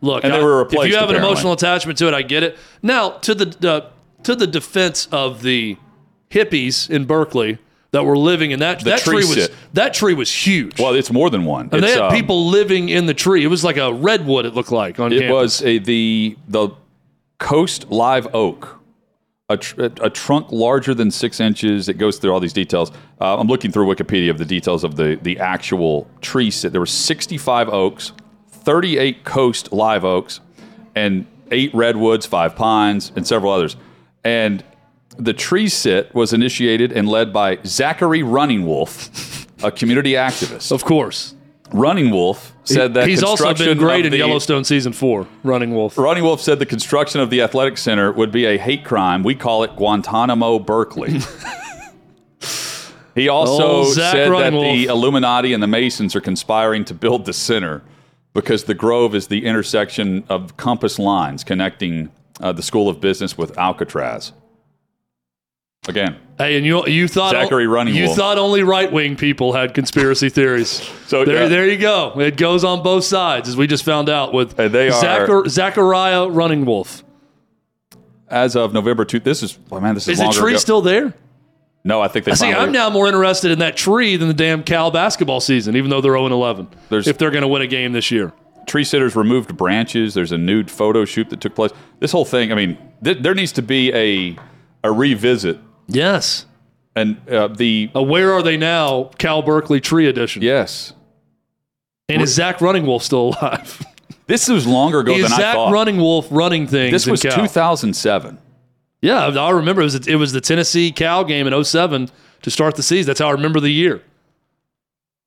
[0.00, 2.42] look, And they I- were if you have an emotional attachment to it, I get
[2.42, 2.56] it.
[2.82, 3.80] Now to the uh,
[4.24, 5.76] to the defense of the
[6.30, 7.58] hippies in Berkeley
[7.96, 9.54] that were living in that The that tree tree, was sit.
[9.74, 10.78] that tree was huge.
[10.78, 11.68] well, it's more than one.
[11.72, 13.42] and they had um, people living in the tree.
[13.42, 14.46] It was like a redwood.
[14.46, 15.32] It looked like on It campus.
[15.32, 16.68] was a the the
[17.38, 18.80] coast live oak,
[19.48, 21.88] a, tr- a trunk larger than six inches.
[21.88, 22.90] It goes through all these details.
[23.20, 26.72] Uh, I'm looking through Wikipedia of the details of the the actual tree sit.
[26.72, 28.12] There were 65 oaks,
[28.50, 30.40] 38 coast live oaks,
[30.94, 33.76] and eight redwoods, five pines, and several others.
[34.24, 34.64] And
[35.18, 40.72] the tree sit was initiated and led by Zachary Running Wolf, a community activist.
[40.72, 41.34] of course.
[41.72, 45.26] Running Wolf said that He's also been great in the- Yellowstone season four.
[45.42, 45.98] Running Wolf.
[45.98, 49.22] Running Wolf said the construction of the athletic center would be a hate crime.
[49.24, 51.18] We call it Guantanamo Berkeley.
[53.14, 57.24] he also Zach said that Running the Illuminati and the Masons are conspiring to build
[57.24, 57.82] the center
[58.32, 63.36] because the Grove is the intersection of compass lines connecting uh, the School of Business
[63.36, 64.32] with Alcatraz.
[65.88, 68.16] Again, Hey, and you you thought Zachary Running you Wolf.
[68.16, 70.80] thought only right wing people had conspiracy theories.
[71.06, 71.48] So, there, yeah.
[71.48, 72.18] there you go.
[72.20, 76.64] It goes on both sides, as we just found out with they are- Zachariah Running
[76.66, 77.04] Wolf.
[78.28, 80.58] as of November 2, this is, oh man, this is, Is the tree ago.
[80.58, 81.14] still there?
[81.84, 84.64] No, I think they See, I'm now more interested in that tree than the damn
[84.64, 86.66] Cal basketball season, even though they're 0 11.
[86.90, 88.32] If they're going to win a game this year.
[88.66, 90.12] tree sitters removed branches.
[90.14, 91.70] There's a nude photo shoot that took place.
[92.00, 94.36] This whole thing, I mean, th- there needs to be a
[94.82, 95.60] a revisit.
[95.88, 96.46] Yes.
[96.94, 100.42] And uh, the A Where Are They Now Cal Berkeley Tree Edition.
[100.42, 100.92] yes,
[102.08, 103.84] And is Zach Running Wolf still alive?
[104.26, 105.72] this was longer ago is than I Zach thought.
[105.72, 106.92] Running Wolf running things?
[106.92, 107.32] this was Cal?
[107.36, 108.38] 2007.
[109.02, 112.08] Yeah, I remember it was it was the Tennessee Cal game in 07
[112.42, 113.06] to start the season.
[113.08, 114.02] That's how I remember the year.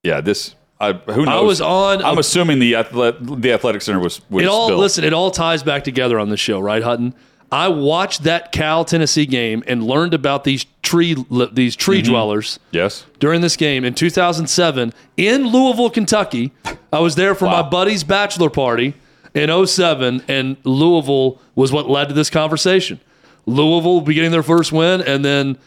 [0.04, 0.56] Yeah, this.
[0.82, 1.28] I, who knows?
[1.28, 2.04] I was on.
[2.04, 4.80] I'm a- assuming the athlet, the athletic center was was it all built.
[4.80, 5.04] listen.
[5.04, 7.14] It all ties back together on this show, right, Hutton?
[7.52, 11.16] I watched that Cal Tennessee game and learned about these tree
[11.52, 13.06] these tree dwellers Yes.
[13.20, 16.52] during this game in 2007 in Louisville, Kentucky.
[16.94, 17.70] I was there for my Wow.
[17.70, 18.94] buddy's bachelor party
[19.34, 23.00] in 07, and Louisville was what led to this conversation.
[23.46, 25.58] Louisville getting their first win, and then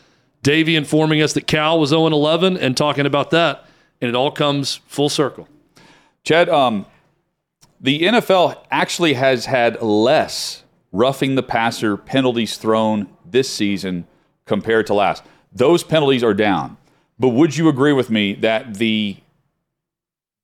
[0.42, 3.64] Davey informing us that Cal was 0 11 and talking about that,
[4.00, 5.48] and it all comes full circle.
[6.24, 6.86] Chad, um,
[7.80, 10.61] the NFL actually has had less
[10.92, 14.06] roughing the passer penalties thrown this season
[14.44, 15.24] compared to last.
[15.52, 16.76] Those penalties are down.
[17.18, 19.16] But would you agree with me that the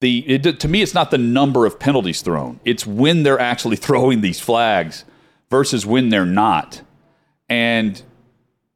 [0.00, 2.61] the it, to me it's not the number of penalties thrown.
[2.64, 5.04] It's when they're actually throwing these flags
[5.50, 6.82] versus when they're not.
[7.48, 8.00] And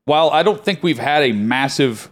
[0.04, 2.11] while I don't think we've had a massive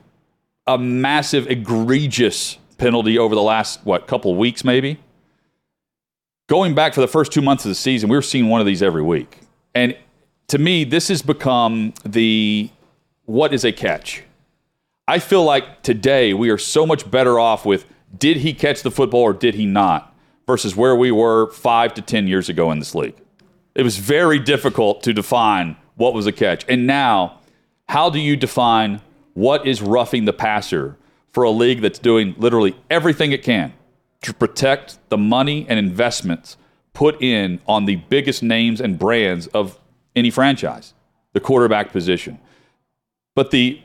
[0.66, 4.99] a massive egregious penalty over the last what couple weeks maybe
[6.49, 8.66] going back for the first two months of the season we were seeing one of
[8.66, 9.40] these every week
[9.74, 9.96] and
[10.48, 12.70] to me this has become the
[13.24, 14.24] what is a catch?
[15.06, 18.90] I feel like today we are so much better off with did he catch the
[18.90, 20.14] football or did he not
[20.46, 23.14] versus where we were five to ten years ago in this league.
[23.74, 26.64] It was very difficult to define what was a catch.
[26.68, 27.38] And now
[27.88, 29.00] how do you define
[29.35, 30.96] what is roughing the passer
[31.33, 33.72] for a league that's doing literally everything it can
[34.22, 36.56] to protect the money and investments
[36.92, 39.79] put in on the biggest names and brands of
[40.16, 40.94] any franchise,
[41.33, 42.38] the quarterback position.
[43.35, 43.81] But the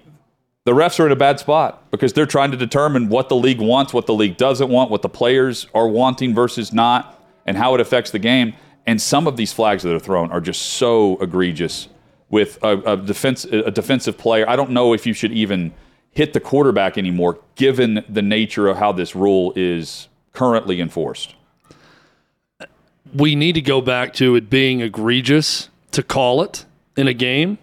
[0.66, 3.62] the refs are in a bad spot because they're trying to determine what the league
[3.62, 7.76] wants, what the league doesn't want, what the players are wanting versus not, and how
[7.76, 8.56] it affects the game.
[8.88, 11.88] And some of these flags that are thrown are just so egregious
[12.30, 14.50] with a, a defense a defensive player.
[14.50, 15.72] I don't know if you should even
[16.10, 21.36] hit the quarterback anymore, given the nature of how this rule is currently enforced.
[23.16, 26.66] We need to go back to it being egregious to call it
[26.98, 27.58] in a game.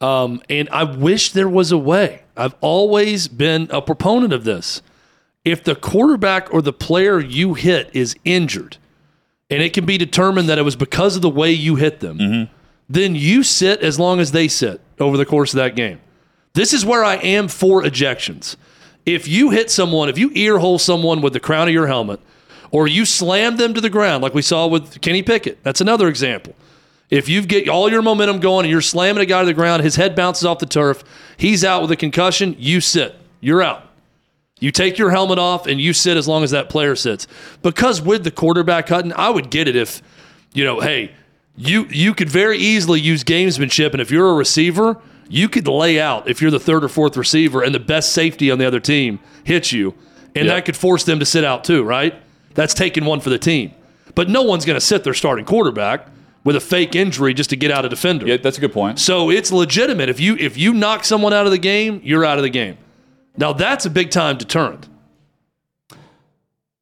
[0.00, 2.22] Um, and I wish there was a way.
[2.36, 4.82] I've always been a proponent of this.
[5.44, 8.76] If the quarterback or the player you hit is injured,
[9.48, 12.18] and it can be determined that it was because of the way you hit them,
[12.88, 16.00] then you sit as long as they sit over the course of that game.
[16.54, 18.56] This is where I am for ejections.
[19.04, 22.20] If you hit someone, if you earhole someone with the crown of your helmet,
[22.70, 26.08] or you slam them to the ground, like we saw with Kenny Pickett, that's another
[26.08, 26.54] example.
[27.08, 29.82] If you get all your momentum going and you're slamming a guy to the ground,
[29.84, 31.04] his head bounces off the turf,
[31.36, 33.14] he's out with a concussion, you sit.
[33.40, 33.84] You're out.
[34.58, 37.26] You take your helmet off and you sit as long as that player sits.
[37.62, 40.02] Because with the quarterback cutting, I would get it if,
[40.52, 41.12] you know, hey,
[41.56, 44.98] you you could very easily use gamesmanship, and if you're a receiver,
[45.28, 48.50] you could lay out if you're the third or fourth receiver and the best safety
[48.50, 49.94] on the other team hits you,
[50.34, 50.54] and Yep.
[50.54, 52.14] that could force them to sit out too, right?
[52.56, 53.72] That's taking one for the team.
[54.16, 56.08] But no one's going to sit their starting quarterback
[56.42, 58.26] with a fake injury just to get out a defender.
[58.26, 58.98] Yeah, that's a good point.
[58.98, 60.08] So it's legitimate.
[60.08, 62.78] If you if you knock someone out of the game, you're out of the game.
[63.36, 64.88] Now that's a big time deterrent.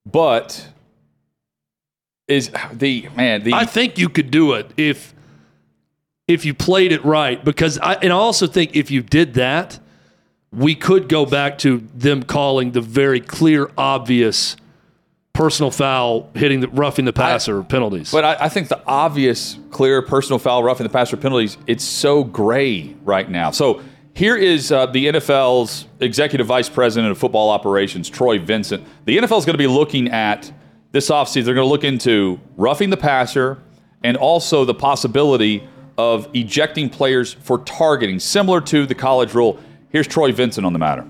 [0.07, 0.69] But
[2.29, 5.15] is the man the I think you could do it if
[6.29, 7.45] if you played it right.
[7.45, 9.81] Because I and I also think if you did that,
[10.53, 14.57] we could go back to them calling the very clear, obvious
[15.35, 18.11] personal foul hitting the roughing the passer penalties.
[18.11, 22.25] But I, I think the obvious, clear personal foul, roughing the passer penalties, it's so
[22.25, 23.51] gray right now.
[23.51, 23.83] So
[24.15, 28.87] here is uh, the NFL's executive vice president of football operations, Troy Vincent.
[29.07, 30.51] The NFL is going to be looking at
[30.93, 31.47] this offseason.
[31.47, 33.59] They're going to look into roughing the passer
[34.05, 35.69] and also the possibility
[35.99, 39.59] of ejecting players for targeting, similar to the college rule.
[39.89, 41.05] Here's Troy Vincent on the matter.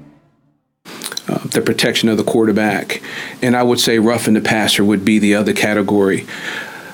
[1.26, 3.02] The protection of the quarterback.
[3.42, 6.26] And I would say roughing the passer would be the other category.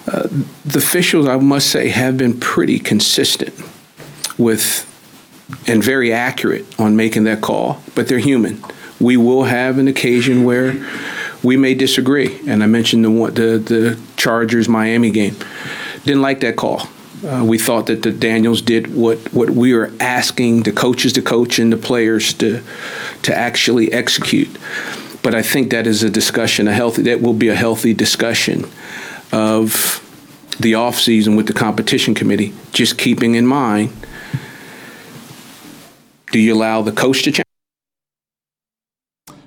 [0.06, 0.28] Uh,
[0.64, 3.54] the officials, I must say, have been pretty consistent
[4.38, 4.86] with
[5.66, 8.62] and very accurate on making that call, but they're human.
[9.00, 10.74] We will have an occasion where
[11.42, 12.38] we may disagree.
[12.46, 15.36] And I mentioned the the, the Chargers Miami game.
[16.04, 16.88] Didn't like that call.
[17.24, 21.22] Uh, we thought that the Daniels did what, what we were asking the coaches to
[21.22, 22.62] coach and the players to
[23.22, 24.48] to actually execute.
[25.22, 28.64] But I think that is a discussion, a healthy that will be a healthy discussion
[29.32, 30.00] of
[30.58, 33.92] the off season with the competition committee, just keeping in mind
[36.30, 37.44] do you allow the coach to change?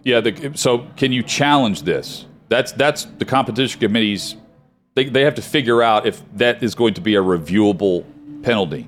[0.04, 0.20] Yeah.
[0.20, 2.26] The, so can you challenge this?
[2.50, 4.36] That's that's the competition committee's.
[4.96, 8.06] They, they have to figure out if that is going to be a reviewable
[8.44, 8.88] penalty.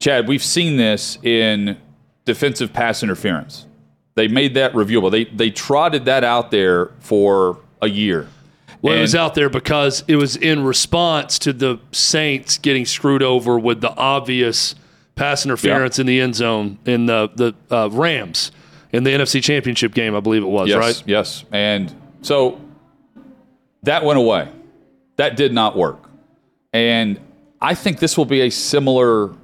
[0.00, 1.76] Chad, we've seen this in
[2.24, 3.66] defensive pass interference.
[4.14, 5.10] They made that reviewable.
[5.10, 8.28] They they trotted that out there for a year.
[8.80, 13.22] Well, it was out there because it was in response to the Saints getting screwed
[13.22, 14.76] over with the obvious
[15.16, 18.52] pass interference in the end zone in the the uh, Rams
[18.92, 21.02] in the NFC Championship game, I believe it was, yes, right?
[21.06, 21.44] Yes.
[21.52, 22.60] And so
[23.82, 24.48] that went away.
[25.18, 26.08] That did not work.
[26.72, 27.20] And
[27.60, 29.34] I think this will be a similar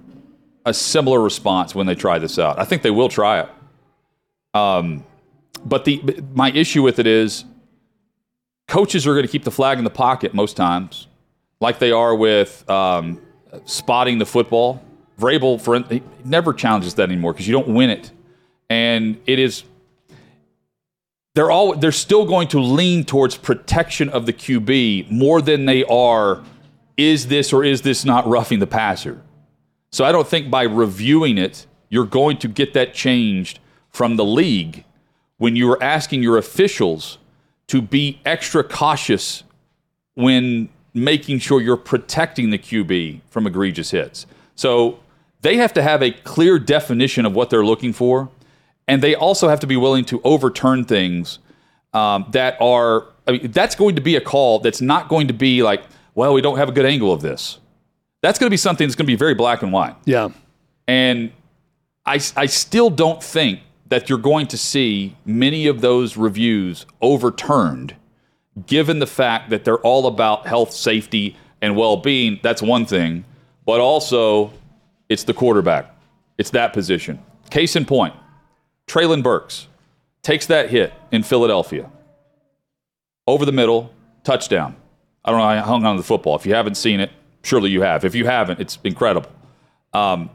[0.66, 2.58] a similar response when they try this out.
[2.58, 3.48] I think they will try it.
[4.54, 5.04] Um,
[5.64, 7.44] but the my issue with it is
[8.68, 11.08] coaches are going to keep the flag in the pocket most times,
[11.60, 13.20] like they are with um,
[13.66, 14.82] spotting the football.
[15.18, 15.80] Vrabel, for
[16.24, 18.10] never challenges that anymore because you don't win it,
[18.68, 19.64] and it is
[21.35, 25.85] they're all they're still going to lean towards protection of the QB more than they
[25.85, 26.42] are
[26.97, 29.20] is this or is this not roughing the passer.
[29.90, 33.59] So I don't think by reviewing it you're going to get that changed
[33.90, 34.85] from the league
[35.38, 37.18] when you are asking your officials
[37.66, 39.44] to be extra cautious
[40.14, 44.27] when making sure you're protecting the QB from egregious hits.
[44.55, 45.01] So
[45.40, 48.31] they have to have a clear definition of what they're looking for,
[48.87, 51.38] and they also have to be willing to overturn things
[51.92, 53.07] um, that are.
[53.27, 55.83] I mean, that's going to be a call that's not going to be like,
[56.14, 57.59] well, we don't have a good angle of this.
[58.20, 59.97] That's going to be something that's going to be very black and white.
[60.05, 60.29] Yeah.
[60.87, 61.33] And
[62.05, 67.94] I, I still don't think that you're going to see many of those reviews overturned,
[68.66, 72.40] given the fact that they're all about health, safety, and well being.
[72.42, 73.25] That's one thing.
[73.64, 74.53] But also,
[75.09, 75.94] it's the quarterback,
[76.38, 77.23] it's that position.
[77.51, 78.14] Case in point,
[78.87, 79.68] Treylon Burks
[80.23, 81.90] takes that hit in Philadelphia.
[83.27, 83.92] Over the middle,
[84.23, 84.77] touchdown.
[85.25, 86.37] I don't know I hung on to the football.
[86.37, 87.11] If you haven't seen it,
[87.42, 88.05] surely you have.
[88.05, 89.31] If you haven't, it's incredible.
[89.92, 90.31] Um,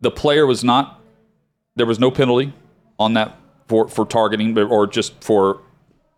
[0.00, 1.00] the player was not
[1.76, 2.52] there was no penalty
[2.98, 3.36] on that
[3.68, 5.60] for, for targeting or just for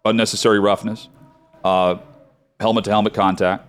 [0.04, 1.08] unnecessary roughness
[1.64, 1.96] uh,
[2.60, 3.64] helmet to helmet contact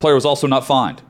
[0.00, 1.02] player was also not fined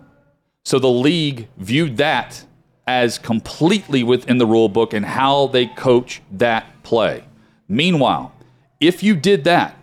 [0.65, 2.45] so the league viewed that
[2.87, 7.25] as completely within the rule book and how they coach that play
[7.69, 8.33] meanwhile
[8.81, 9.77] if you did that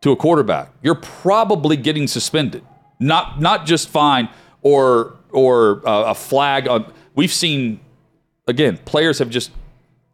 [0.00, 2.62] to a quarterback you're probably getting suspended
[2.98, 4.28] not not just fine
[4.62, 7.80] or or uh, a flag on we've seen
[8.46, 9.50] again, players have just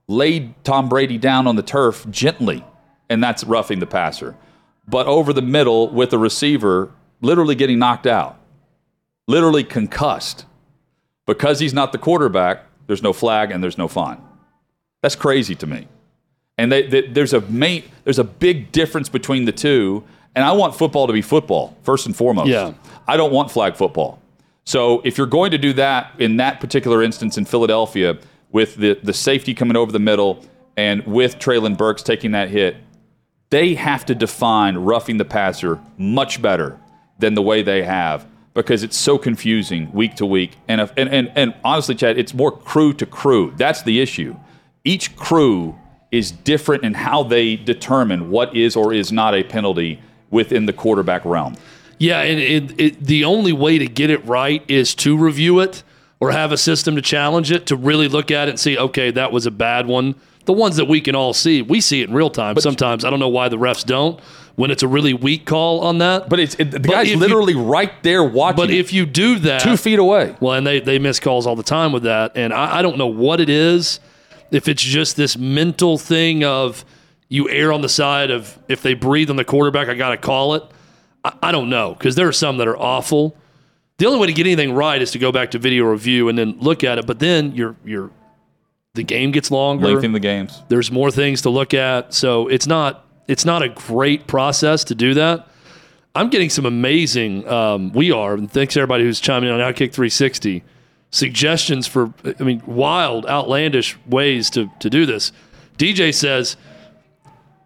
[0.09, 2.64] laid Tom Brady down on the turf gently,
[3.09, 4.37] and that's roughing the passer.
[4.88, 8.38] But over the middle with a receiver literally getting knocked out,
[9.28, 10.44] literally concussed.
[11.26, 14.20] Because he's not the quarterback, there's no flag and there's no fine.
[15.02, 15.88] That's crazy to me.
[16.58, 20.04] And they, they, there's a main, there's a big difference between the two.
[20.35, 22.48] And I want football to be football first and foremost.
[22.48, 22.74] Yeah.
[23.06, 24.20] I don't want flag football.
[24.64, 28.18] So if you're going to do that in that particular instance in Philadelphia,
[28.52, 30.44] with the, the safety coming over the middle
[30.76, 32.76] and with Treylon Burks taking that hit,
[33.50, 36.78] they have to define roughing the passer much better
[37.18, 40.56] than the way they have because it's so confusing week to week.
[40.68, 43.52] And, if, and, and, and honestly, Chad, it's more crew to crew.
[43.56, 44.36] That's the issue.
[44.84, 45.78] Each crew
[46.10, 50.72] is different in how they determine what is or is not a penalty within the
[50.72, 51.56] quarterback realm.
[51.98, 55.82] Yeah, and it, it, the only way to get it right is to review it
[56.20, 59.10] or have a system to challenge it to really look at it and see, okay,
[59.12, 60.14] that was a bad one.
[60.44, 62.58] The ones that we can all see, we see it in real time.
[62.58, 64.20] Sometimes I don't know why the refs don't
[64.56, 66.28] when it's a really weak call on that.
[66.28, 68.56] But it's it, the But guy's if you- literally right there watching.
[68.56, 70.36] But if you do that, two feet away.
[70.40, 72.98] well, and they they miss calls all the time with that, and I, I don't
[72.98, 74.00] know what it is.
[74.50, 76.84] If it's just this mental thing of
[77.28, 80.18] you err on the side of if they breathe on the quarterback, I got to
[80.18, 80.62] call it.
[81.24, 83.34] I, I don't know because there are some that are awful.
[83.98, 86.36] The only way to get anything right is to go back to video review and
[86.36, 87.06] then look at it.
[87.06, 88.10] But then you're you're
[88.94, 89.86] the game gets longer.
[89.86, 90.60] Lengthening the games.
[90.68, 94.94] There's more things to look at, so it's not it's not a great process to
[94.94, 95.48] do that.
[96.14, 97.48] I'm getting some amazing.
[97.48, 100.62] Um, we are, and thanks everybody who's chiming in on Outkick 360
[101.10, 102.12] suggestions for.
[102.38, 105.32] I mean, wild, outlandish ways to to do this.
[105.78, 106.58] DJ says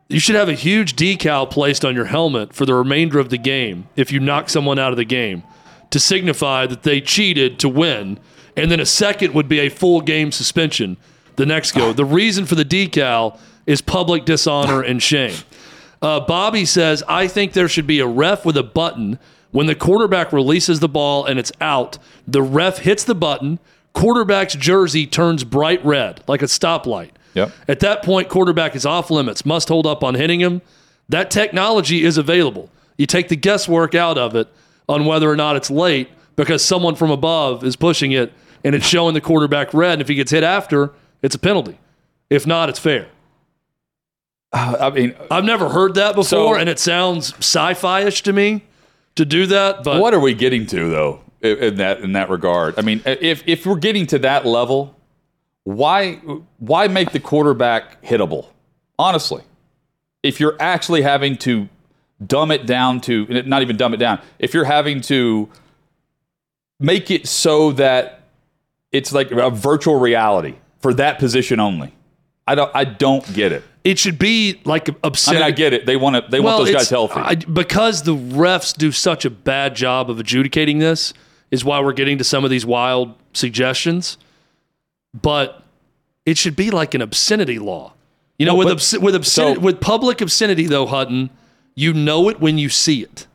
[0.07, 3.38] you should have a huge decal placed on your helmet for the remainder of the
[3.38, 5.42] game if you knock someone out of the game
[5.90, 8.20] to signify that they cheated to win,
[8.57, 10.96] and then a second would be a full game suspension.
[11.35, 11.92] The next go.
[11.92, 15.37] The reason for the decal is public dishonor and shame.
[16.00, 19.19] Uh, Bobby says, I think there should be a ref with a button.
[19.50, 23.58] When the quarterback releases the ball and it's out, the ref hits the button.
[23.92, 27.10] Quarterback's jersey turns bright red, like a stoplight.
[27.35, 27.52] Yep.
[27.67, 30.62] At that point, quarterback is off limits, must hold up on hitting him.
[31.08, 32.71] That technology is available.
[32.98, 34.48] You take the guesswork out of it
[34.88, 38.33] on whether or not it's late because someone from above is pushing it
[38.64, 39.94] and it's showing the quarterback red.
[39.94, 40.92] And if he gets hit after,
[41.23, 41.79] it's a penalty.
[42.31, 43.08] If not, it's fair.
[44.57, 48.63] Uh, I mean, I've never heard that before, So- and it sounds sci-fi-ish to me
[49.17, 49.85] to do that.
[49.85, 52.79] But what are we getting to though in that in that regard?
[52.79, 54.94] I mean, if if we're getting to that level,
[55.65, 56.15] why
[56.59, 58.46] why make the quarterback hittable?
[58.98, 59.42] Honestly,
[60.23, 61.69] if you're actually having to
[62.27, 65.50] dumb it down to not even dumb it down, if you're having to
[66.81, 68.23] make it so that
[68.92, 71.92] it's like a virtual reality for that position only.
[72.46, 73.65] I don't I don't get it.
[73.87, 75.43] It should be like I obscenity.
[75.45, 75.87] mean, I get it.
[75.87, 77.21] They want to they Well, want those guys healthy.
[77.21, 81.15] I, because the refs do such a bad job of adjudicating this,
[81.51, 84.19] is why we're getting to some of these wild suggestions.
[85.15, 85.63] But
[86.27, 87.95] it should be like an obscenity law.
[88.39, 91.31] You know, Well, with but- obsc- with obscenity, so- with public obscenity though, Hutton,
[91.75, 93.27] you know it when you see it.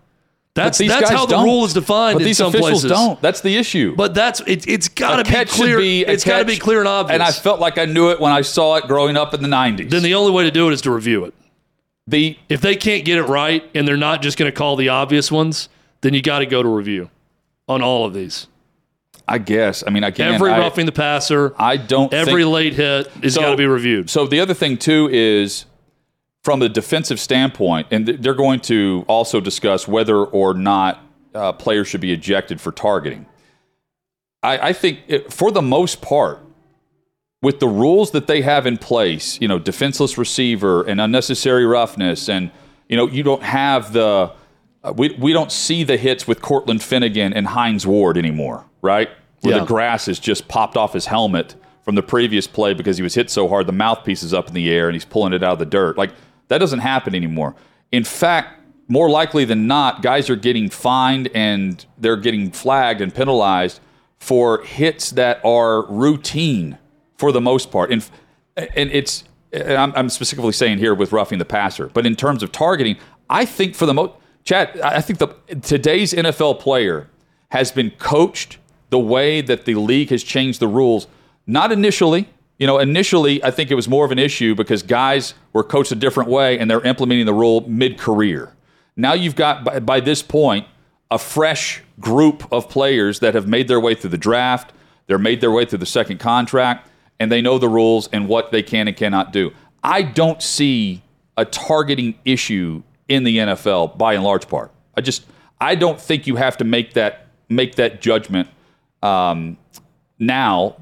[0.54, 1.46] That's these that's guys how the don't.
[1.46, 2.92] rule is defined but in these some officials places.
[2.92, 3.22] don't.
[3.22, 3.96] That's the issue.
[3.96, 5.78] But that's it, it's got to be clear.
[5.78, 7.14] be it's got to be clear and obvious.
[7.14, 9.48] And I felt like I knew it when I saw it growing up in the
[9.48, 9.90] '90s.
[9.90, 11.34] then the only way to do it is to review it.
[12.08, 14.90] the If they can't get it right and they're not just going to call the
[14.90, 15.70] obvious ones,
[16.02, 17.10] then you got to go to review
[17.70, 18.48] on all of these.
[19.28, 19.84] I guess.
[19.88, 22.14] I mean, again, every I, roughing the passer, I don't.
[22.14, 24.10] every think, late hit is So- got to be reviewed.
[24.10, 25.66] So the other thing too is
[26.44, 31.00] from a defensive standpoint, and th- they're going to also discuss whether or not
[31.36, 33.26] uh, players should be ejected for targeting.
[34.44, 36.40] I, I think it, for the most part,
[37.44, 42.28] with the rules that they have in place, you know, defenseless receiver and unnecessary roughness,
[42.30, 42.52] and
[42.90, 44.32] you know, you don't have the
[44.84, 49.10] uh, we we don't see the hits with Cortland Finnegan and Hines Ward anymore, right?
[49.42, 49.60] Where Yeah.
[49.62, 53.14] the grass has just popped off his helmet from the previous play because he was
[53.16, 55.54] hit so hard, the mouthpiece is up in the air and he's pulling it out
[55.54, 55.98] of the dirt.
[55.98, 56.12] Like
[56.52, 57.56] that doesn't happen anymore.
[57.92, 63.16] In fact, more likely than not, guys are getting fined and they're getting flagged and
[63.16, 63.80] penalized
[64.20, 66.78] for hits that are routine
[67.16, 67.90] for the most part.
[67.90, 68.08] And
[68.58, 69.24] and it's
[69.54, 72.98] and I'm, I'm specifically saying here with roughing the passer, but in terms of targeting,
[73.30, 75.28] I think for the most, Chad, I think the
[75.62, 77.10] today's NFL player
[77.50, 78.58] has been coached
[78.90, 81.08] the way that the league has changed the rules.
[81.48, 82.30] Not initially,
[82.62, 85.92] you know, initially I think it was more of an issue because guys were coached
[85.92, 88.54] a different way and they're implementing the rule mid-career.
[88.96, 90.68] Now you've got by, by this point
[91.10, 94.74] a fresh group of players that have made their way through the draft,
[95.08, 96.88] they're made their way through the second contract,
[97.20, 99.52] and they know the rules and what they can and cannot do.
[99.84, 101.02] I don't see
[101.38, 104.72] a targeting issue in the NFL by and large part.
[104.96, 105.26] I just
[105.60, 108.50] I don't think you have to make that make that judgment
[109.02, 109.58] um,
[110.20, 110.76] now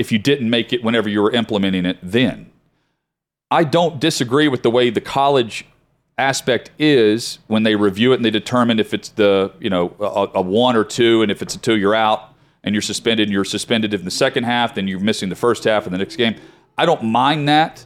[0.00, 2.50] if you didn't make it whenever you were implementing it then.
[3.50, 5.66] I don't disagree with the way the college
[6.16, 10.38] aspect is when they review it and they determine if it's the you know a,
[10.38, 12.34] a one or two, and if it's a two, you're out
[12.64, 13.28] and you're suspended.
[13.28, 15.98] and You're suspended in the second half, then you're missing the first half of the
[15.98, 16.36] next game.
[16.78, 17.84] I don't mind that.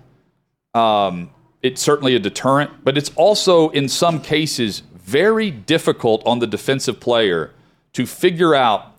[0.73, 1.31] Um,
[1.63, 7.01] it's certainly a deterrent, but it's also in some cases very difficult on the defensive
[7.01, 7.53] player
[7.95, 8.93] to figure out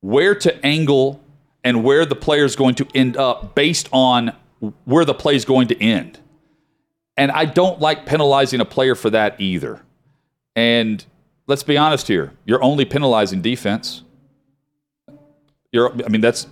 [0.00, 1.20] where to angle
[1.66, 4.32] and where the player is going to end up based on
[4.84, 6.20] where the play is going to end.
[7.16, 9.82] And I don't like penalizing a player for that either.
[10.54, 11.04] And
[11.48, 14.02] let's be honest here, you're only penalizing defense.
[15.72, 16.46] You're, I mean, that's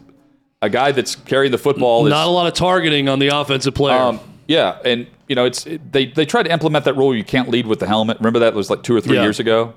[0.60, 2.06] a guy that's carrying the football.
[2.06, 3.96] is- Not a lot of targeting on the offensive player.
[3.98, 7.14] um, yeah, and you know, it's it, they they tried to implement that rule.
[7.14, 8.18] You can't lead with the helmet.
[8.18, 9.22] Remember that was like two or three Yeah.
[9.22, 9.72] years ago.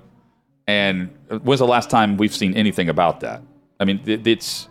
[0.68, 1.10] And
[1.44, 3.42] when's the last time we've seen anything about that?
[3.80, 4.68] I mean, it, it's.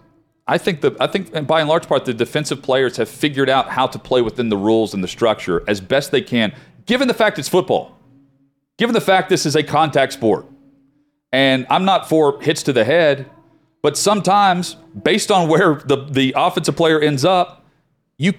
[0.48, 3.50] I think the I think and by and large part the defensive players have figured
[3.50, 6.54] out how to play within the rules and the structure as best they can,
[6.86, 7.98] given the fact it's football,
[8.78, 10.46] given the fact this is a contact sport.
[11.32, 13.28] And I'm not for hits to the head,
[13.82, 17.64] but sometimes based on where the the offensive player ends up,
[18.16, 18.34] you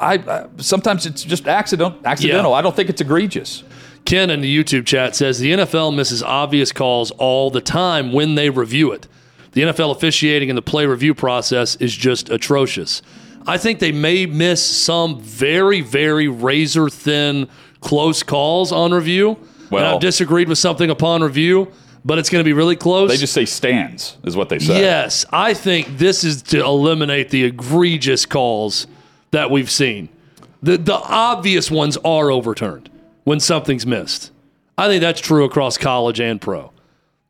[0.00, 2.52] I, I sometimes it's just accident accidental.
[2.52, 2.58] Yeah.
[2.58, 3.62] I don't think it's egregious.
[4.06, 8.34] Ken in the YouTube chat says the NFL misses obvious calls all the time when
[8.34, 9.06] they review it.
[9.54, 13.02] The NFL officiating and the play review process is just atrocious.
[13.46, 17.48] I think they may miss some very, very razor thin,
[17.80, 19.30] close calls on review.
[19.30, 21.68] and Well- I've disagreed with something upon review,
[22.04, 23.10] but it's going to be really close.
[23.10, 24.80] They just say stands is what they say.
[24.80, 28.86] Yes, I think this is to eliminate the egregious calls
[29.30, 30.08] that we've seen.
[30.62, 32.88] The the obvious ones are overturned
[33.24, 34.30] when something's missed.
[34.78, 36.70] I think that's true across college and pro.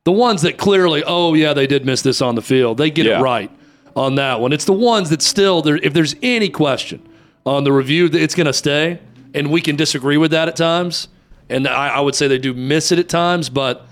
[0.05, 2.79] The ones that clearly, oh yeah, they did miss this on the field.
[2.79, 3.19] They get Yeah.
[3.21, 3.51] it right
[3.97, 4.53] on that one.
[4.53, 7.03] It's the ones that still there if there's any question
[7.47, 8.99] on the review that it's going to stay
[9.35, 11.09] and we can disagree with that at times.
[11.49, 13.87] And I, I would say they do miss it at times, but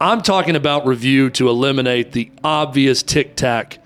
[0.00, 3.78] I'm talking about review to eliminate the obvious tic tac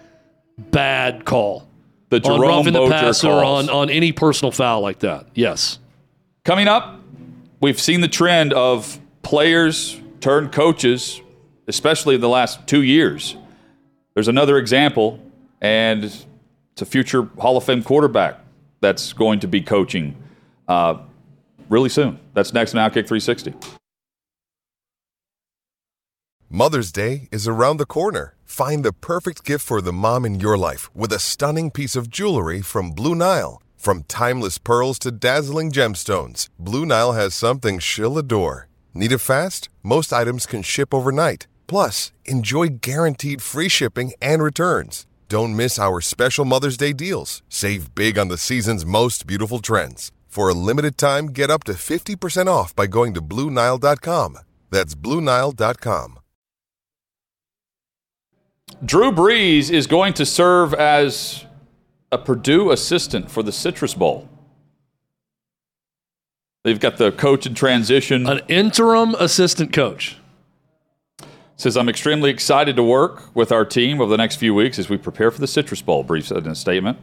[0.58, 1.68] bad call.
[2.08, 5.26] The on Jerome roughing the passer, on, on any personal foul like that.
[5.34, 5.78] Yes.
[6.44, 7.00] Coming up,
[7.60, 11.22] we've seen the trend of players turn coaches,
[11.68, 13.36] especially in the last two years.
[14.14, 15.20] There's another example,
[15.60, 18.40] and it's a future Hall of Fame quarterback
[18.80, 20.16] that's going to be coaching
[20.66, 20.98] uh,
[21.68, 22.18] really soon.
[22.34, 23.54] That's next on Outkick 360.
[26.50, 28.34] Mother's Day is around the corner.
[28.44, 32.10] Find the perfect gift for the mom in your life with a stunning piece of
[32.10, 33.62] jewelry from Blue Nile.
[33.76, 38.65] From timeless pearls to dazzling gemstones, Blue Nile has something she'll adore.
[38.96, 39.68] Need it fast?
[39.82, 41.46] Most items can ship overnight.
[41.66, 45.06] Plus, enjoy guaranteed free shipping and returns.
[45.28, 47.42] Don't miss our special Mother's Day deals.
[47.50, 50.12] Save big on the season's most beautiful trends.
[50.26, 54.38] For a limited time, get up to 50% off by going to Blue Nile.com.
[54.70, 56.18] That's Blue Nile.com.
[58.82, 61.44] Drew Brees is going to serve as
[62.10, 64.26] a Purdue assistant for the Citrus Bowl.
[66.66, 68.26] They've got the coach in transition.
[68.26, 70.16] An interim assistant coach.
[71.54, 74.88] Says, I'm extremely excited to work with our team over the next few weeks as
[74.88, 76.98] we prepare for the Citrus Bowl, Brees said in a statement.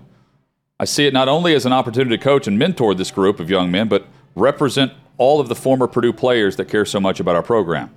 [0.82, 3.50] I see it not only as an opportunity to coach and mentor this group of
[3.50, 4.06] young men, but
[4.36, 7.90] represent all of the former Purdue players that care so much about our program.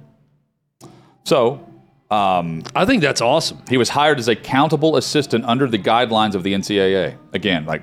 [1.25, 1.69] So,
[2.13, 3.61] um, I think that's awesome.
[3.69, 7.19] he was hired as a countable assistant under the guidelines of the NCAA.
[7.33, 7.83] Again, like,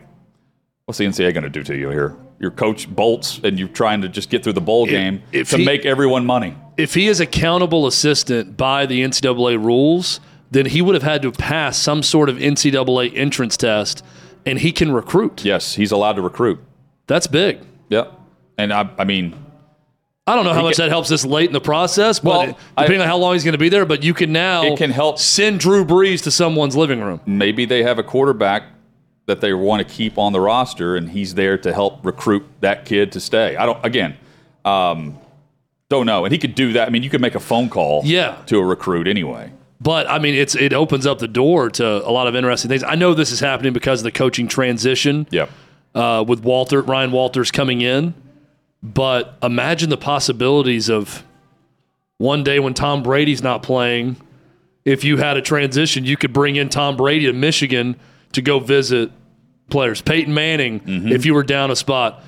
[0.86, 2.15] what's the NCAA going to do to you here?
[2.39, 5.57] Your coach bolts and you're trying to just get through the bowl game if to
[5.57, 6.55] he- make everyone money.
[6.75, 10.19] If he is accountable assistant by the NCAA rules,
[10.51, 14.03] then he would have had to pass some sort of NCAA entrance test,
[14.45, 15.45] and he can recruit.
[15.45, 16.59] Yes, he's allowed to recruit.
[17.07, 17.59] That's big.
[17.89, 18.11] Yep.
[18.57, 19.36] And I, I mean,
[20.27, 22.57] I don't know how much can- that helps us late in the process, but Well,
[22.77, 24.77] depending I- on how long he's going to be there, but you can now It
[24.77, 27.21] can help- send Drew Brees to someone's living room.
[27.25, 28.63] maybe they have a quarterback
[29.26, 32.86] that they want to keep on the roster, and he's there to help recruit that
[32.86, 33.55] kid to stay.
[33.55, 33.84] I don't.
[33.86, 34.17] Again,
[34.65, 35.17] um,
[35.89, 36.26] don't know.
[36.26, 36.88] And he could do that.
[36.88, 38.36] I mean, you could make a phone call, Yeah.
[38.47, 39.51] to a recruit anyway.
[39.80, 42.84] But I mean, it's it opens up the door to a lot of interesting things.
[42.84, 45.49] I know this is happening because of the coaching transition Yep.
[45.93, 48.13] uh, with Walter Ryan Walters coming in.
[48.82, 51.24] But imagine the possibilities of
[52.17, 54.17] one day when Tom Brady's not playing,
[54.86, 57.95] if you had a transition, you could bring in Tom Brady to Michigan
[58.34, 59.11] to go visit
[59.69, 60.01] players.
[60.01, 60.81] Peyton Manning,
[61.11, 62.23] if you were down a spot.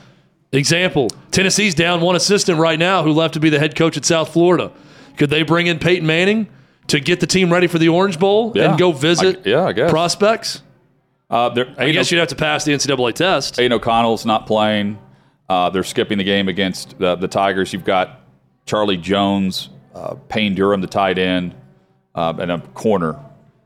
[0.52, 4.06] Example: Tennessee's down one assistant right now who left to be the head coach at
[4.06, 4.72] South Florida.
[5.18, 6.48] Could they bring in Peyton Manning
[6.88, 8.70] to get the team ready for the Orange Bowl Yeah.
[8.70, 9.92] and go visit I- yeah, I guess.
[9.92, 10.62] prospects?
[11.30, 13.60] Uh, there, I guess you'd have to pass the NCAA test.
[13.60, 15.00] Aidan O'Connell's not playing.
[15.50, 17.74] Uh, they're skipping the game against the, the Tigers.
[17.74, 18.22] You've got
[18.68, 21.56] Charlie Jones, uh, Payne Durham, the tight end,
[22.14, 23.18] uh, and a corner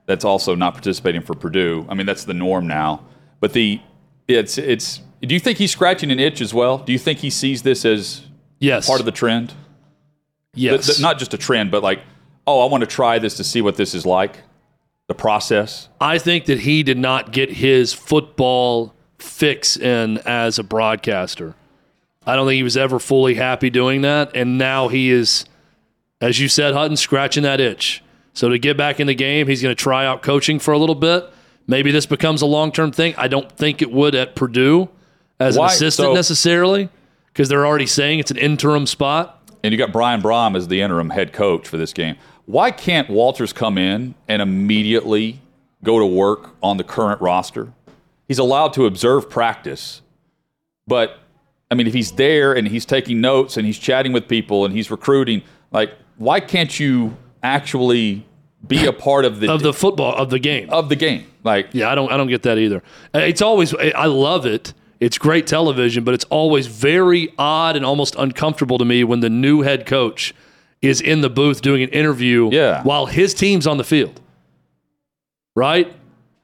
[0.10, 1.86] that's also not participating for Purdue.
[1.88, 3.06] I mean, that's the norm now.
[3.40, 3.80] But the
[4.28, 5.02] it's it's.
[5.22, 6.80] Do you think he's scratching an itch as well?
[6.80, 8.22] Do you think he sees this as
[8.60, 9.54] Yes, part of the trend?
[10.56, 10.86] yes.
[10.86, 12.00] Th- th- not just a trend, but like,
[12.48, 14.40] oh, I want to try this to see what this is like.
[15.08, 15.90] The process.
[16.02, 21.56] I think that he did not get his football fix in as a broadcaster.
[22.26, 24.36] I don't think he was ever fully happy doing that.
[24.36, 25.46] And now he is,
[26.22, 28.04] as you said, Hutton, scratching that itch.
[28.34, 30.78] So to get back in the game, he's going to try out coaching for a
[30.78, 31.26] little bit.
[31.68, 33.14] Maybe this becomes a long term thing.
[33.18, 34.90] I don't think it would at Purdue
[35.40, 36.90] as Why- an assistant so- necessarily
[37.28, 39.36] because they're already saying it's an interim spot.
[39.64, 42.16] and you got Brian Brohm as the interim head coach for this game.
[42.46, 45.42] Why can't Walters come in and immediately
[45.84, 47.74] go to work on the current roster?
[48.28, 50.02] He's allowed to observe practice,
[50.88, 51.20] but
[51.70, 54.74] I mean, if he's there and he's taking notes and he's chatting with people and
[54.74, 58.26] he's recruiting, like, why can't you actually
[58.68, 60.70] be a part of the Of the football of the game.
[60.70, 61.26] of the game?
[61.44, 62.84] Like, Yeah, I don't I don't get that either.
[63.16, 64.74] Uh, It's always I love it.
[65.00, 69.30] It's great television, but it's always very odd and almost uncomfortable to me when the
[69.30, 70.34] new head coach
[70.82, 72.84] is in the booth doing an interview Yeah.
[72.84, 74.20] while his team's on the field.
[75.56, 75.94] Right?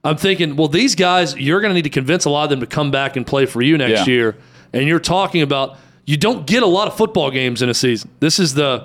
[0.03, 2.59] I'm thinking, well, these guys, you're going to need to convince a lot of them
[2.59, 4.13] to come back and play for you next Yeah.
[4.13, 4.35] year.
[4.73, 8.11] And you're talking about you don't get a lot of football games in a season.
[8.19, 8.83] This is the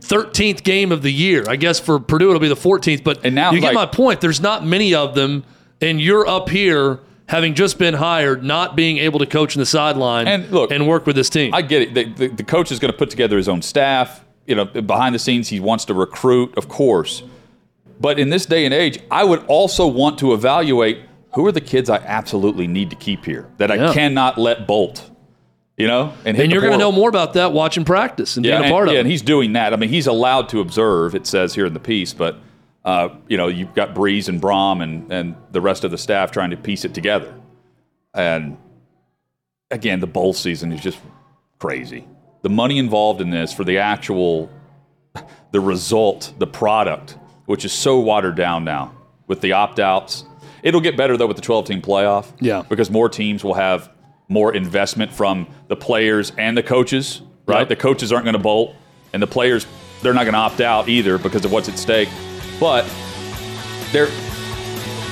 [0.00, 1.44] 13th game of the year.
[1.48, 3.86] I guess for Purdue it'll be the 14th, but And now, you get like- my
[3.86, 4.20] point.
[4.20, 5.44] There's not many of them,
[5.80, 9.66] and you're up here having just been hired, not being able to coach in the
[9.66, 11.54] sideline And look, and work with this team.
[11.54, 11.94] I get it.
[11.94, 14.24] The, the, the coach is going to put together his own staff.
[14.46, 17.22] You know, behind the scenes, he wants to recruit, of course.
[18.00, 21.02] But in this day and age, I would also want to evaluate
[21.34, 25.09] who are the kids I absolutely need to keep here that I cannot let bolt.
[25.80, 28.52] You know, hit and you're going to know more about that watching practice and Yeah,
[28.52, 29.02] being a and, part of yeah, it.
[29.02, 29.72] and he's doing that.
[29.72, 31.14] I mean, he's allowed to observe.
[31.14, 32.36] It says here in the piece, but
[32.84, 36.30] uh, you know, you've got Brees and Brohm and, and the rest of the staff
[36.30, 37.34] trying to piece it together.
[38.14, 38.56] And
[39.70, 40.98] again, the bowl season is just
[41.58, 42.06] crazy.
[42.42, 44.50] The money involved in this for the actual,
[45.52, 48.94] the result, the product, which is so watered down now
[49.26, 50.24] with the opt outs.
[50.62, 52.26] It'll get better though with the 12 team playoff.
[52.40, 52.62] Yeah.
[52.68, 53.90] Because more teams will have
[54.30, 57.60] more investment from the players and the coaches, right?
[57.60, 57.68] Yep.
[57.68, 58.74] The coaches aren't going to bolt,
[59.12, 59.66] and the players,
[60.02, 62.08] they're not going to opt out either because of what's at stake.
[62.58, 62.84] But
[63.92, 64.06] there,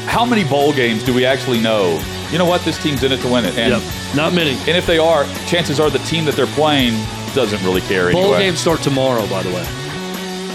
[0.06, 2.02] how many bowl games do we actually know?
[2.30, 2.62] You know what?
[2.62, 3.58] This team's in it to win it.
[3.58, 4.14] And, Yep.
[4.14, 4.52] Not many.
[4.52, 6.94] and if they are, chances are the team that they're playing
[7.34, 8.38] doesn't really care Bowl anyway.
[8.38, 9.66] games start tomorrow, by the way.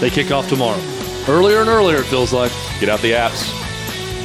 [0.00, 0.80] They kick off tomorrow.
[1.28, 2.50] Earlier and earlier, it feels like.
[2.80, 3.50] Get out the apps.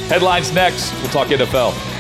[0.08, 0.92] Headlines next.
[1.02, 1.99] We'll talk NFL.